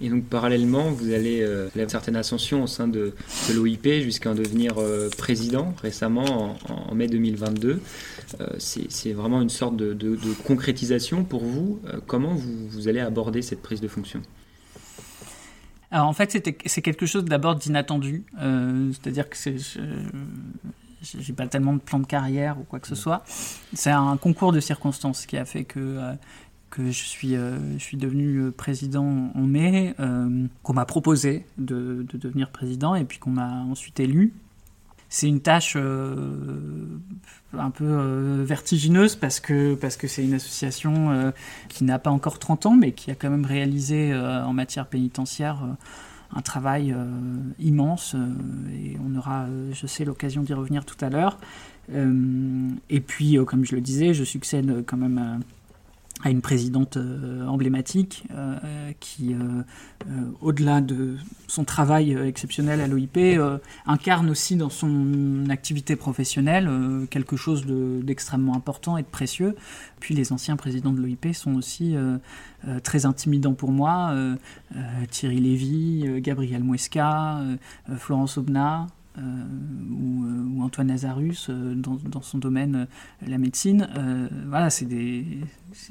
Et 0.00 0.08
donc 0.08 0.24
parallèlement, 0.24 0.90
vous 0.90 1.12
allez 1.12 1.42
euh, 1.42 1.68
une 1.76 1.88
certaine 1.88 2.16
ascension 2.16 2.64
au 2.64 2.66
sein 2.66 2.88
de, 2.88 3.14
l'OIP 3.54 3.86
jusqu'à 4.02 4.34
devenir 4.34 4.74
président 5.16 5.74
récemment 5.80 6.56
en, 6.68 6.94
mai 6.94 7.06
2022. 7.06 7.80
c'est 8.58 9.12
vraiment 9.12 9.40
une 9.42 9.50
sorte 9.50 9.76
de, 9.76 10.18
concrétisation 10.44 11.22
pour 11.22 11.44
vous. 11.44 11.80
comment 12.06 12.34
vous, 12.34 12.88
allez 12.88 13.00
aborder 13.00 13.42
cette 13.42 13.62
prise 13.62 13.80
de 13.80 13.88
fonction? 13.88 14.22
Alors 15.92 16.08
en 16.08 16.12
fait, 16.12 16.30
c'est 16.66 16.82
quelque 16.82 17.06
chose 17.06 17.24
d'abord 17.24 17.54
d'inattendu. 17.54 18.24
Euh, 18.40 18.90
c'est-à-dire 18.92 19.28
que 19.28 19.36
c'est 19.36 19.56
j'ai 21.02 21.32
pas 21.32 21.48
tellement 21.48 21.74
de 21.74 21.80
plan 21.80 21.98
de 21.98 22.06
carrière 22.06 22.58
ou 22.60 22.62
quoi 22.62 22.78
que 22.78 22.86
ce 22.86 22.94
soit. 22.94 23.24
C'est 23.74 23.90
un 23.90 24.16
concours 24.16 24.52
de 24.52 24.60
circonstances 24.60 25.26
qui 25.26 25.36
a 25.36 25.44
fait 25.44 25.64
que, 25.64 25.80
euh, 25.80 26.12
que 26.70 26.86
je 26.86 27.04
suis, 27.04 27.34
je 27.34 27.78
suis 27.82 27.96
devenu 27.96 28.52
président 28.52 29.30
en 29.34 29.42
mai, 29.42 29.94
qu'on 30.62 30.72
m'a 30.72 30.86
proposé 30.86 31.44
de, 31.58 32.06
de, 32.08 32.16
devenir 32.16 32.50
président 32.50 32.94
et 32.94 33.04
puis 33.04 33.18
qu'on 33.18 33.30
m'a 33.30 33.62
ensuite 33.62 33.98
élu 34.00 34.32
c'est 35.12 35.28
une 35.28 35.40
tâche 35.40 35.74
euh, 35.76 36.16
un 37.52 37.70
peu 37.70 37.84
euh, 37.84 38.44
vertigineuse 38.46 39.14
parce 39.14 39.40
que 39.40 39.74
parce 39.74 39.98
que 39.98 40.08
c'est 40.08 40.24
une 40.24 40.32
association 40.32 41.10
euh, 41.10 41.32
qui 41.68 41.84
n'a 41.84 41.98
pas 41.98 42.08
encore 42.08 42.38
30 42.38 42.64
ans 42.64 42.76
mais 42.76 42.92
qui 42.92 43.10
a 43.10 43.14
quand 43.14 43.28
même 43.28 43.44
réalisé 43.44 44.14
en 44.14 44.54
matière 44.54 44.86
pénitentiaire 44.86 45.62
un 46.34 46.40
travail 46.40 46.96
immense 47.58 48.16
et 48.72 48.96
on 49.06 49.14
aura 49.18 49.46
je 49.72 49.86
sais 49.86 50.06
l'occasion 50.06 50.42
d'y 50.42 50.54
revenir 50.54 50.86
tout 50.86 50.96
à 51.04 51.10
l'heure. 51.10 51.38
Et 51.90 53.00
puis 53.00 53.36
comme 53.46 53.66
je 53.66 53.74
le 53.74 53.82
disais 53.82 54.14
je 54.14 54.24
succède 54.24 54.82
quand 54.86 54.96
même 54.96 55.40
à 56.22 56.30
une 56.30 56.40
présidente 56.40 56.96
euh, 56.96 57.46
emblématique 57.46 58.24
euh, 58.32 58.92
qui, 59.00 59.34
euh, 59.34 59.62
au-delà 60.40 60.80
de 60.80 61.16
son 61.48 61.64
travail 61.64 62.12
exceptionnel 62.12 62.80
à 62.80 62.86
l'OIP, 62.86 63.18
incarne 63.86 64.30
aussi 64.30 64.56
dans 64.56 64.70
son 64.70 65.48
activité 65.50 65.96
professionnelle 65.96 66.70
quelque 67.10 67.36
chose 67.36 67.64
d'extrêmement 67.66 68.54
important 68.54 68.96
et 68.96 69.02
de 69.02 69.06
précieux. 69.06 69.54
Puis 70.00 70.14
les 70.14 70.32
anciens 70.32 70.56
présidents 70.56 70.92
de 70.92 71.00
l'OIP 71.00 71.34
sont 71.34 71.54
aussi 71.54 71.94
très 72.82 73.06
intimidants 73.06 73.54
pour 73.54 73.70
moi. 73.70 74.14
Thierry 75.10 75.40
Lévy, 75.40 76.20
Gabriel 76.20 76.64
Muesca, 76.64 77.40
Florence 77.96 78.38
Obna, 78.38 78.86
euh, 79.18 79.20
ou, 79.90 80.24
ou, 80.56 80.62
Antoine 80.62 80.86
Nazarus 80.86 81.48
euh, 81.50 81.74
dans, 81.74 82.22
son 82.22 82.38
domaine, 82.38 82.88
euh, 83.22 83.26
la 83.28 83.36
médecine. 83.36 83.88
voilà, 84.46 84.70
c'est 84.70 84.86
des. 84.86 85.26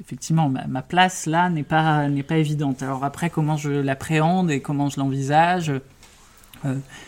Effectivement, 0.00 0.48
ma, 0.48 0.82
place 0.82 1.26
là 1.26 1.48
n'est 1.50 1.62
pas, 1.62 2.08
n'est 2.08 2.22
pas 2.22 2.38
évidente. 2.38 2.82
Alors 2.82 3.04
après, 3.04 3.30
comment 3.30 3.56
je 3.56 3.70
l'appréhende 3.70 4.50
et 4.50 4.60
comment 4.60 4.88
je 4.88 4.98
l'envisage 4.98 5.72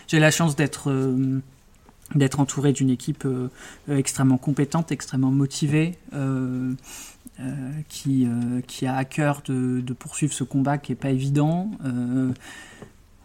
J'ai 0.09 0.21
la 0.21 0.31
chance 0.31 0.57
d'être 0.57 0.93
d'être 2.15 2.39
entouré 2.39 2.73
d'une 2.73 2.91
équipe 2.91 3.27
extrêmement 3.89 4.39
compétente, 4.39 4.93
extrêmement 4.93 5.31
motivée, 5.31 5.99
qui, 7.89 8.29
qui 8.67 8.87
a 8.87 8.97
à 8.97 9.05
cœur 9.05 9.43
de, 9.47 9.81
de, 9.81 9.93
poursuivre 9.93 10.33
ce 10.33 10.45
combat 10.45 10.79
qui 10.79 10.93
n'est 10.93 10.97
pas 10.97 11.11
évident 11.11 11.71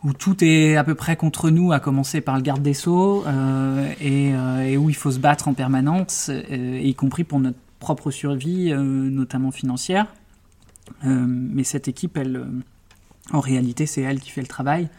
où 0.03 0.13
tout 0.13 0.43
est 0.43 0.77
à 0.77 0.83
peu 0.83 0.95
près 0.95 1.15
contre 1.15 1.49
nous, 1.49 1.71
à 1.71 1.79
commencer 1.79 2.21
par 2.21 2.35
le 2.35 2.41
garde 2.41 2.61
des 2.61 2.73
Sceaux, 2.73 3.23
euh, 3.27 3.91
et, 3.99 4.33
euh, 4.33 4.61
et, 4.61 4.77
où 4.77 4.89
il 4.89 4.95
faut 4.95 5.11
se 5.11 5.19
battre 5.19 5.47
en 5.47 5.53
permanence, 5.53 6.29
euh, 6.29 6.79
y 6.81 6.95
compris 6.95 7.23
pour 7.23 7.39
notre 7.39 7.57
propre 7.79 8.11
survie, 8.11 8.73
notamment 8.73 9.51
financière. 9.51 10.07
Mais 11.03 11.63
cette 11.63 11.87
équipe, 11.87 12.17
elle, 12.17 12.45
en 13.31 13.39
réalité, 13.39 13.85
c'est 13.85 14.01
elle 14.01 14.19
qui 14.19 14.31
fait 14.31 14.41
le 14.41 14.47
travail. 14.47 14.89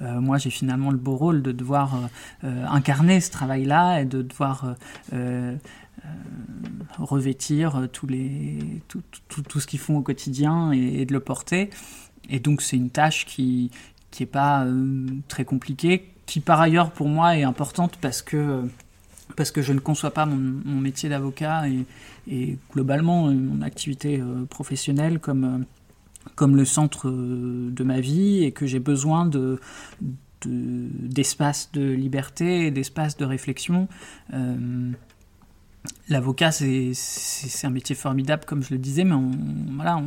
moi, 0.00 0.36
j'ai 0.38 0.50
finalement 0.50 0.90
le 0.90 0.96
beau 0.96 1.14
rôle 1.14 1.42
de 1.42 1.52
devoir 1.52 1.96
incarner 2.42 3.20
ce 3.20 3.30
travail-là 3.30 4.00
et 4.00 4.04
de 4.04 4.22
devoir 4.22 4.74
revêtir 6.98 7.86
tout, 7.92 8.08
ce 9.60 9.66
qu'ils 9.68 9.78
font 9.78 9.98
au 9.98 10.02
quotidien 10.02 10.72
et 10.72 11.04
de 11.06 11.12
le 11.12 11.20
porter. 11.20 11.70
Et 12.28 12.40
donc, 12.40 12.62
c'est 12.62 12.76
une 12.76 12.90
tâche 12.90 13.26
qui, 13.26 13.70
qui 14.14 14.22
n'est 14.22 14.28
pas 14.28 14.64
euh, 14.64 15.06
très 15.26 15.44
compliquée, 15.44 16.08
qui 16.24 16.38
par 16.38 16.60
ailleurs 16.60 16.92
pour 16.92 17.08
moi 17.08 17.36
est 17.36 17.42
importante 17.42 17.98
parce 18.00 18.22
que, 18.22 18.62
parce 19.34 19.50
que 19.50 19.60
je 19.60 19.72
ne 19.72 19.80
conçois 19.80 20.12
pas 20.12 20.24
mon, 20.24 20.80
métier 20.80 21.08
d'avocat 21.08 21.64
et, 22.28 22.56
globalement 22.72 23.26
euh, 23.26 23.32
mon 23.32 23.60
activité 23.60 24.20
euh, 24.20 24.44
professionnelle 24.44 25.18
comme, 25.18 25.64
comme 26.36 26.54
le 26.54 26.64
centre 26.64 27.10
de 27.10 27.84
ma 27.84 27.98
vie 28.00 28.44
et 28.44 28.52
que 28.52 28.66
j'ai 28.66 28.78
besoin 28.78 29.26
de, 29.26 29.58
d'espace 30.46 31.72
de, 31.72 31.82
liberté 31.82 32.66
et 32.66 32.70
d'espace 32.70 33.16
de 33.16 33.24
réflexion. 33.24 33.88
L'avocat, 36.08 36.52
c'est, 36.52 36.92
un 37.64 37.70
métier 37.70 37.96
formidable, 37.96 38.44
comme 38.46 38.62
je 38.62 38.70
le 38.70 38.78
disais, 38.78 39.02
mais 39.04 39.16
voilà, 39.74 40.00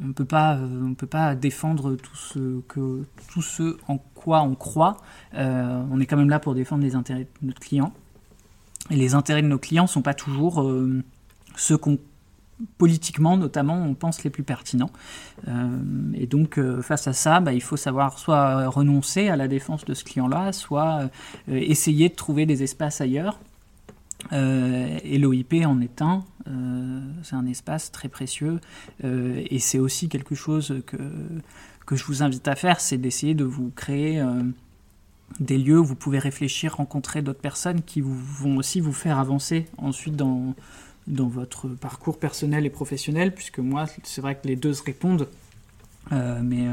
ne 0.00 0.12
peut 0.12 0.24
pas, 0.24 0.56
euh, 0.56 0.82
on 0.84 0.94
peut 0.94 1.06
pas 1.06 1.34
défendre 1.34 1.94
tout 1.96 2.16
ce, 2.16 2.60
que, 2.68 3.04
tout 3.32 3.42
ce 3.42 3.76
en 3.88 3.98
quoi 3.98 4.42
on 4.42 4.54
croit. 4.54 4.96
Euh, 5.34 5.82
on 5.90 6.00
est 6.00 6.06
quand 6.06 6.16
même 6.16 6.30
là 6.30 6.40
pour 6.40 6.54
défendre 6.54 6.82
les 6.82 6.94
intérêts 6.94 7.28
de 7.42 7.46
notre 7.46 7.60
client. 7.60 7.92
Et 8.90 8.96
les 8.96 9.14
intérêts 9.14 9.42
de 9.42 9.48
nos 9.48 9.58
clients 9.58 9.84
ne 9.84 9.88
sont 9.88 10.02
pas 10.02 10.14
toujours 10.14 10.62
euh, 10.62 11.02
ceux 11.56 11.78
qu'on 11.78 11.98
politiquement 12.78 13.36
notamment 13.36 13.82
on 13.82 13.94
pense 13.94 14.22
les 14.22 14.30
plus 14.30 14.44
pertinents. 14.44 14.90
et 16.14 16.26
donc 16.28 16.60
face 16.82 17.08
à 17.08 17.12
ça, 17.12 17.40
bah, 17.40 17.52
il 17.52 17.60
faut 17.60 17.76
savoir 17.76 18.16
soit 18.16 18.68
renoncer 18.68 19.28
à 19.28 19.34
la 19.34 19.48
défense 19.48 19.84
de 19.84 19.92
ce 19.92 20.04
client-là, 20.04 20.52
soit 20.52 21.10
essayer 21.48 22.08
de 22.08 22.14
trouver 22.14 22.46
des 22.46 22.62
espaces 22.62 23.00
ailleurs 23.00 23.40
euh, 24.32 24.98
et 25.02 25.18
l'OIP 25.18 25.54
en 25.66 25.80
est 25.80 26.02
un. 26.02 26.24
Euh, 26.48 27.00
c'est 27.22 27.36
un 27.36 27.46
espace 27.46 27.92
très 27.92 28.08
précieux. 28.08 28.60
Euh, 29.04 29.42
et 29.50 29.58
c'est 29.58 29.78
aussi 29.78 30.08
quelque 30.08 30.34
chose 30.34 30.82
que, 30.86 30.96
que 31.86 31.96
je 31.96 32.04
vous 32.04 32.22
invite 32.22 32.46
à 32.48 32.54
faire, 32.54 32.80
c'est 32.80 32.98
d'essayer 32.98 33.34
de 33.34 33.44
vous 33.44 33.70
créer 33.74 34.24
des 35.40 35.58
lieux 35.58 35.80
où 35.80 35.84
vous 35.84 35.96
pouvez 35.96 36.18
réfléchir, 36.18 36.76
rencontrer 36.76 37.22
d'autres 37.22 37.40
personnes 37.40 37.82
qui 37.82 38.00
vont 38.00 38.56
aussi 38.56 38.80
vous 38.80 38.92
faire 38.92 39.18
avancer 39.18 39.66
ensuite 39.78 40.16
dans, 40.16 40.54
dans 41.06 41.28
votre 41.28 41.68
parcours 41.68 42.18
personnel 42.18 42.66
et 42.66 42.70
professionnel, 42.70 43.34
puisque 43.34 43.58
moi, 43.58 43.86
c'est 44.02 44.20
vrai 44.20 44.36
que 44.36 44.46
les 44.46 44.56
deux 44.56 44.74
se 44.74 44.82
répondent. 44.82 45.28
mais 46.10 46.68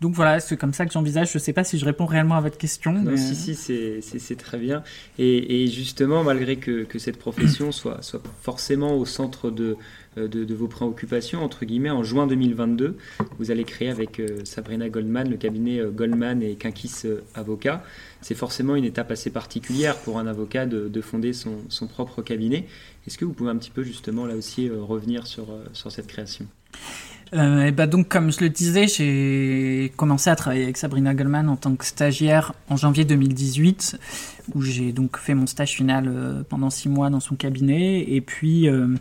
donc 0.00 0.14
voilà, 0.14 0.40
c'est 0.40 0.56
comme 0.56 0.72
ça 0.72 0.86
que 0.86 0.92
j'envisage. 0.92 1.30
Je 1.30 1.36
ne 1.36 1.42
sais 1.42 1.52
pas 1.52 1.62
si 1.62 1.78
je 1.78 1.84
réponds 1.84 2.06
réellement 2.06 2.36
à 2.36 2.40
votre 2.40 2.56
question. 2.56 2.92
Non, 2.92 3.16
Si, 3.18 3.34
si, 3.34 3.54
c'est 4.02 4.36
très 4.36 4.58
bien. 4.58 4.82
Et, 5.18 5.66
justement, 5.66 6.24
malgré 6.24 6.56
que, 6.56 6.86
cette 6.98 7.18
profession 7.18 7.70
soit, 7.72 8.00
soit, 8.00 8.22
forcément 8.40 8.96
au 8.96 9.04
centre 9.04 9.50
de, 9.50 9.76
euh, 10.16 10.26
de, 10.26 10.54
vos 10.54 10.68
préoccupations, 10.68 11.44
entre 11.44 11.66
guillemets, 11.66 11.90
en 11.90 12.02
juin 12.02 12.26
2022, 12.26 12.96
vous 13.38 13.50
allez 13.50 13.64
créer 13.64 13.90
avec 13.90 14.20
euh, 14.20 14.38
Sabrina 14.44 14.88
Goldman 14.88 15.28
le 15.28 15.36
cabinet 15.36 15.80
euh, 15.80 15.90
Goldman 15.90 16.42
et 16.42 16.54
Kinkis 16.54 17.02
Avocat. 17.34 17.84
C'est 18.22 18.34
forcément 18.34 18.76
une 18.76 18.84
étape 18.86 19.10
assez 19.10 19.28
particulière 19.28 19.98
pour 19.98 20.18
un 20.18 20.26
avocat 20.26 20.64
de, 20.64 21.00
fonder 21.02 21.34
son, 21.34 21.56
son, 21.68 21.86
propre 21.86 22.22
cabinet. 22.22 22.66
Est-ce 23.06 23.18
que 23.18 23.26
vous 23.26 23.32
pouvez 23.34 23.50
un 23.50 23.56
petit 23.56 23.70
peu 23.70 23.82
justement 23.82 24.24
là 24.24 24.34
aussi 24.34 24.70
revenir 24.70 25.26
sur, 25.26 25.48
sur 25.74 25.92
cette 25.92 26.06
création? 26.06 26.46
Euh, 27.32 27.66
et 27.66 27.72
bah 27.72 27.86
donc, 27.86 28.08
comme 28.08 28.32
je 28.32 28.40
le 28.40 28.48
disais, 28.48 28.88
j'ai 28.88 29.92
commencé 29.96 30.30
à 30.30 30.36
travailler 30.36 30.64
avec 30.64 30.76
Sabrina 30.76 31.14
Goldman 31.14 31.48
en 31.48 31.56
tant 31.56 31.74
que 31.76 31.84
stagiaire 31.84 32.52
en 32.68 32.76
janvier 32.76 33.04
2018, 33.04 33.98
où 34.54 34.62
j'ai 34.62 34.92
donc 34.92 35.16
fait 35.16 35.34
mon 35.34 35.46
stage 35.46 35.72
final 35.76 36.08
euh, 36.08 36.42
pendant 36.48 36.70
six 36.70 36.88
mois 36.88 37.08
dans 37.08 37.20
son 37.20 37.36
cabinet. 37.36 38.00
Et 38.08 38.20
puis, 38.20 38.68
euh, 38.68 38.96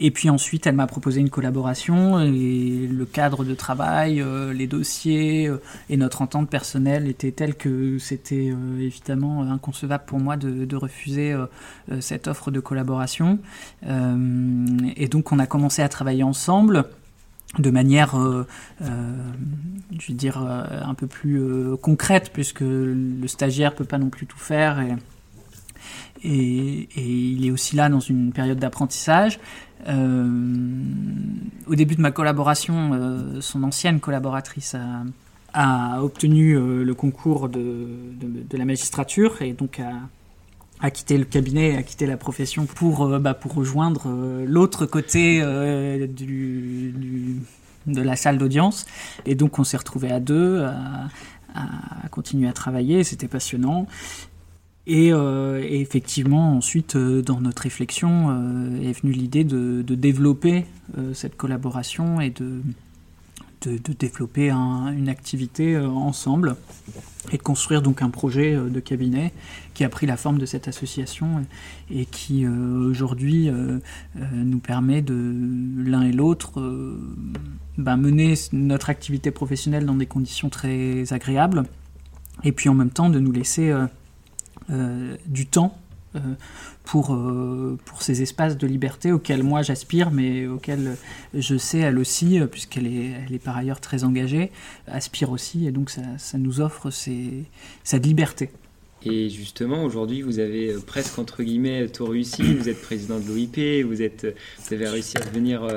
et 0.00 0.10
puis 0.10 0.30
ensuite, 0.30 0.66
elle 0.66 0.74
m'a 0.74 0.88
proposé 0.88 1.20
une 1.20 1.30
collaboration 1.30 2.18
et 2.18 2.88
le 2.90 3.04
cadre 3.04 3.44
de 3.44 3.54
travail, 3.54 4.20
euh, 4.20 4.52
les 4.52 4.66
dossiers 4.66 5.48
et 5.88 5.96
notre 5.96 6.22
entente 6.22 6.50
personnelle 6.50 7.06
étaient 7.06 7.30
tels 7.30 7.54
que 7.54 7.98
c'était 7.98 8.52
évidemment 8.80 9.42
inconcevable 9.42 10.04
pour 10.06 10.18
moi 10.18 10.36
de 10.36 10.76
refuser 10.76 11.34
cette 12.00 12.26
offre 12.26 12.50
de 12.50 12.60
collaboration. 12.60 13.38
et 13.82 15.08
donc, 15.08 15.32
on 15.32 15.38
a 15.38 15.46
commencé 15.46 15.82
à 15.82 15.88
travailler 15.88 16.24
ensemble 16.24 16.84
de 17.58 17.70
manière, 17.70 18.18
euh, 18.18 18.46
euh, 18.82 18.86
je 19.98 20.08
veux 20.12 20.18
dire, 20.18 20.42
euh, 20.42 20.64
un 20.84 20.94
peu 20.94 21.06
plus 21.06 21.40
concrète, 21.80 22.30
puisque 22.32 22.62
le 22.62 23.26
stagiaire 23.26 23.74
peut 23.74 23.84
pas 23.84 23.98
non 23.98 24.10
plus 24.10 24.26
tout 24.26 24.38
faire 24.38 24.80
et, 24.80 24.94
il 26.26 27.44
est 27.44 27.50
aussi 27.50 27.76
là 27.76 27.90
dans 27.90 28.00
une 28.00 28.32
période 28.32 28.58
d'apprentissage. 28.58 29.38
au 29.86 31.74
début 31.74 31.96
de 31.96 32.00
ma 32.00 32.12
collaboration, 32.12 33.38
son 33.40 33.62
ancienne 33.62 34.00
collaboratrice 34.00 34.74
a, 35.52 36.02
obtenu 36.02 36.54
le 36.54 36.94
concours 36.94 37.50
de, 37.50 37.76
la 38.52 38.64
magistrature 38.64 39.42
et 39.42 39.52
donc 39.52 39.80
a, 39.80 39.92
a 40.80 40.90
quitté 40.90 41.16
le 41.16 41.24
cabinet, 41.24 41.76
a 41.76 41.82
quitté 41.82 42.06
la 42.06 42.16
profession 42.16 42.66
pour, 42.66 43.02
euh, 43.02 43.18
bah, 43.18 43.34
pour 43.34 43.54
rejoindre 43.54 44.04
euh, 44.06 44.44
l'autre 44.46 44.86
côté 44.86 45.40
euh, 45.42 46.06
du, 46.06 47.40
de 47.86 48.02
la 48.02 48.16
salle 48.16 48.38
d'audience. 48.38 48.86
Et 49.26 49.34
donc 49.34 49.58
on 49.58 49.64
s'est 49.64 49.76
retrouvés 49.76 50.10
à 50.10 50.20
deux, 50.20 50.62
à, 50.62 51.08
à, 51.54 52.08
continuer 52.10 52.48
à 52.48 52.52
travailler, 52.52 53.04
c'était 53.04 53.28
passionnant. 53.28 53.86
Et, 54.86 55.08
et, 55.08 55.80
effectivement, 55.80 56.58
ensuite, 56.58 56.94
dans 56.94 57.40
notre 57.40 57.62
réflexion, 57.62 58.28
est 58.82 58.92
venue 59.00 59.14
l'idée 59.14 59.42
de, 59.42 59.80
de, 59.80 59.94
développer 59.94 60.66
cette 61.14 61.38
collaboration 61.38 62.20
et 62.20 62.28
de, 62.28 62.60
de, 63.62 63.92
développer 63.92 64.50
une 64.50 65.08
activité 65.08 65.76
ensemble. 65.78 66.56
et 67.32 67.38
de 67.38 67.42
construire 67.42 67.80
donc 67.80 68.02
un 68.02 68.10
projet 68.10 68.54
de 68.54 68.80
cabinet 68.80 69.32
qui 69.72 69.82
a 69.84 69.88
pris 69.88 70.06
la 70.06 70.16
forme 70.16 70.38
de 70.38 70.46
cette 70.46 70.68
association 70.68 71.44
et 71.90 72.04
qui 72.04 72.46
aujourd'hui 72.46 73.50
nous 74.14 74.58
permet 74.58 75.00
de 75.00 75.34
l'un 75.78 76.02
et 76.02 76.12
l'autre 76.12 76.60
ben, 77.78 77.96
mener 77.96 78.34
notre 78.52 78.90
activité 78.90 79.30
professionnelle 79.30 79.86
dans 79.86 79.94
des 79.94 80.06
conditions 80.06 80.50
très 80.50 81.12
agréables 81.12 81.64
et 82.42 82.52
puis 82.52 82.68
en 82.68 82.74
même 82.74 82.90
temps 82.90 83.08
de 83.08 83.18
nous 83.18 83.32
laisser 83.32 83.74
du 85.26 85.46
temps 85.46 85.74
euh, 85.74 85.83
pour, 86.84 87.14
euh, 87.14 87.78
pour 87.84 88.02
ces 88.02 88.22
espaces 88.22 88.56
de 88.56 88.66
liberté 88.66 89.10
auxquels 89.10 89.42
moi 89.42 89.62
j'aspire, 89.62 90.10
mais 90.10 90.46
auxquels 90.46 90.96
je 91.32 91.56
sais 91.56 91.78
elle 91.78 91.98
aussi, 91.98 92.38
euh, 92.38 92.46
puisqu'elle 92.46 92.86
est, 92.86 93.12
elle 93.26 93.34
est 93.34 93.42
par 93.42 93.56
ailleurs 93.56 93.80
très 93.80 94.04
engagée, 94.04 94.52
aspire 94.86 95.30
aussi, 95.30 95.66
et 95.66 95.72
donc 95.72 95.90
ça, 95.90 96.02
ça 96.18 96.38
nous 96.38 96.60
offre 96.60 96.90
cette 96.90 98.06
liberté. 98.06 98.50
Et 99.06 99.28
justement, 99.28 99.84
aujourd'hui, 99.84 100.22
vous 100.22 100.38
avez 100.38 100.74
presque 100.86 101.18
entre 101.18 101.42
guillemets 101.42 101.88
tout 101.88 102.06
réussi. 102.06 102.54
Vous 102.54 102.70
êtes 102.70 102.80
président 102.80 103.18
de 103.18 103.26
l'OIP, 103.26 103.84
vous, 103.84 104.00
êtes, 104.00 104.26
vous 104.58 104.74
avez 104.74 104.88
réussi 104.88 105.18
à 105.18 105.20
devenir 105.20 105.68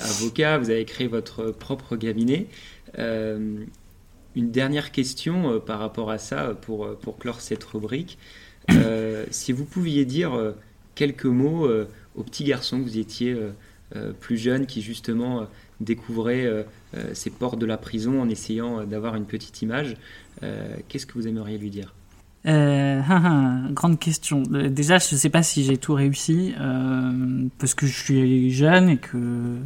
avocat, 0.00 0.58
vous 0.58 0.70
avez 0.70 0.84
créé 0.84 1.08
votre 1.08 1.50
propre 1.50 1.96
cabinet. 1.96 2.46
une 2.96 3.66
dernière 4.36 4.92
question 4.92 5.58
par 5.58 5.80
rapport 5.80 6.12
à 6.12 6.18
ça, 6.18 6.54
pour, 6.62 6.96
pour 6.98 7.18
clore 7.18 7.40
cette 7.40 7.64
rubrique. 7.64 8.16
Euh, 8.70 9.24
si 9.30 9.52
vous 9.52 9.64
pouviez 9.64 10.04
dire 10.04 10.34
euh, 10.34 10.52
quelques 10.94 11.24
mots 11.24 11.66
euh, 11.66 11.88
aux 12.16 12.22
petits 12.22 12.44
garçons 12.44 12.78
que 12.78 12.84
vous 12.84 12.98
étiez 12.98 13.36
plus 14.20 14.36
jeune, 14.36 14.66
qui 14.66 14.82
justement 14.82 15.46
découvraient 15.80 16.66
ces 17.14 17.30
portes 17.30 17.58
de 17.58 17.64
la 17.64 17.78
prison 17.78 18.20
en 18.20 18.28
essayant 18.28 18.84
d'avoir 18.84 19.14
une 19.14 19.24
petite 19.24 19.62
image, 19.62 19.96
qu'est-ce 20.88 21.06
que 21.06 21.14
vous 21.14 21.28
aimeriez 21.28 21.56
lui 21.56 21.70
dire? 21.70 21.94
Euh, 22.46 23.68
grande 23.72 23.98
question. 23.98 24.42
Déjà, 24.42 24.98
je 24.98 25.14
ne 25.14 25.18
sais 25.18 25.28
pas 25.28 25.42
si 25.42 25.64
j'ai 25.64 25.76
tout 25.76 25.94
réussi 25.94 26.54
parce 27.58 27.74
que 27.74 27.86
je 27.86 27.98
suis 27.98 28.50
jeune 28.50 28.88
et 28.90 28.96
que 28.96 29.56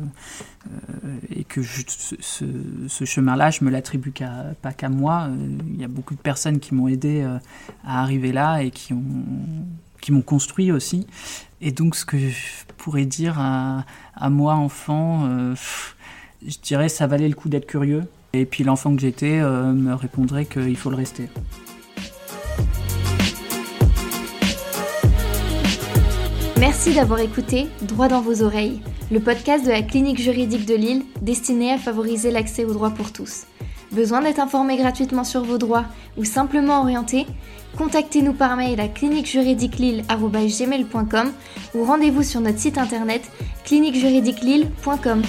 et 1.35 1.45
que 1.45 1.61
ce, 1.63 3.05
chemin-là, 3.05 3.51
je 3.51 3.65
me 3.65 3.71
l'attribue 3.71 4.13
pas 4.63 4.73
qu'à 4.73 4.89
moi. 4.89 5.29
Il 5.69 5.81
y 5.81 5.85
a 5.85 5.89
beaucoup 5.89 6.15
de 6.15 6.21
personnes 6.21 6.61
qui 6.61 6.75
m'ont 6.75 6.89
aidé 6.89 7.23
à 7.85 8.03
arriver 8.03 8.33
là 8.33 8.63
et 8.63 8.71
qui 8.71 8.93
ont 8.93 9.03
qui 10.01 10.11
m'ont 10.11 10.23
construit 10.23 10.73
aussi. 10.73 11.07
Et 11.61 11.71
donc, 11.71 11.95
ce 11.95 12.05
que 12.05 12.19
je 12.19 12.65
pourrais 12.77 13.05
dire 13.05 13.39
à, 13.39 13.85
à 14.17 14.31
moi, 14.31 14.55
enfant, 14.55 15.29
je 16.45 16.59
dirais 16.63 16.89
ça 16.89 17.07
valait 17.07 17.29
le 17.29 17.35
coup 17.35 17.49
d'être 17.49 17.67
curieux. 17.67 18.05
Et 18.33 18.47
puis 18.47 18.65
l'enfant 18.65 18.95
que 18.97 19.03
j'étais 19.03 19.41
me 19.41 19.93
répondrait 19.93 20.47
qu'il 20.47 20.77
faut 20.77 20.91
le 20.91 20.97
rester. 20.97 21.29
Merci 26.63 26.95
d'avoir 26.95 27.19
écouté 27.19 27.67
Droit 27.81 28.07
dans 28.07 28.21
vos 28.21 28.45
oreilles, 28.45 28.81
le 29.11 29.19
podcast 29.19 29.67
de 29.67 29.73
la 29.73 29.83
clinique 29.83 30.21
juridique 30.21 30.65
de 30.65 30.77
Lille 30.77 31.03
destiné 31.21 31.73
à 31.73 31.77
favoriser 31.77 32.31
l'accès 32.31 32.65
aux 32.65 32.73
droits 32.73 32.93
pour 32.93 33.13
tous. 33.13 33.47
Besoin 33.91 34.23
d'être 34.23 34.39
informé 34.39 34.77
gratuitement 34.77 35.25
sur 35.25 35.43
vos 35.43 35.59
droits 35.59 35.87
ou 36.17 36.25
simplement 36.25 36.83
orienté? 36.83 37.27
Contactez-nous 37.77 38.35
par 38.35 38.57
mail 38.57 38.81
à 38.81 38.87
cliniquejuridiquelille.com 38.87 41.33
ou 41.75 41.85
rendez-vous 41.85 42.23
sur 42.23 42.41
notre 42.41 42.61
site 42.61 42.79
internet 42.79 43.29
cliniquejuridiquelille.com. 43.65 45.23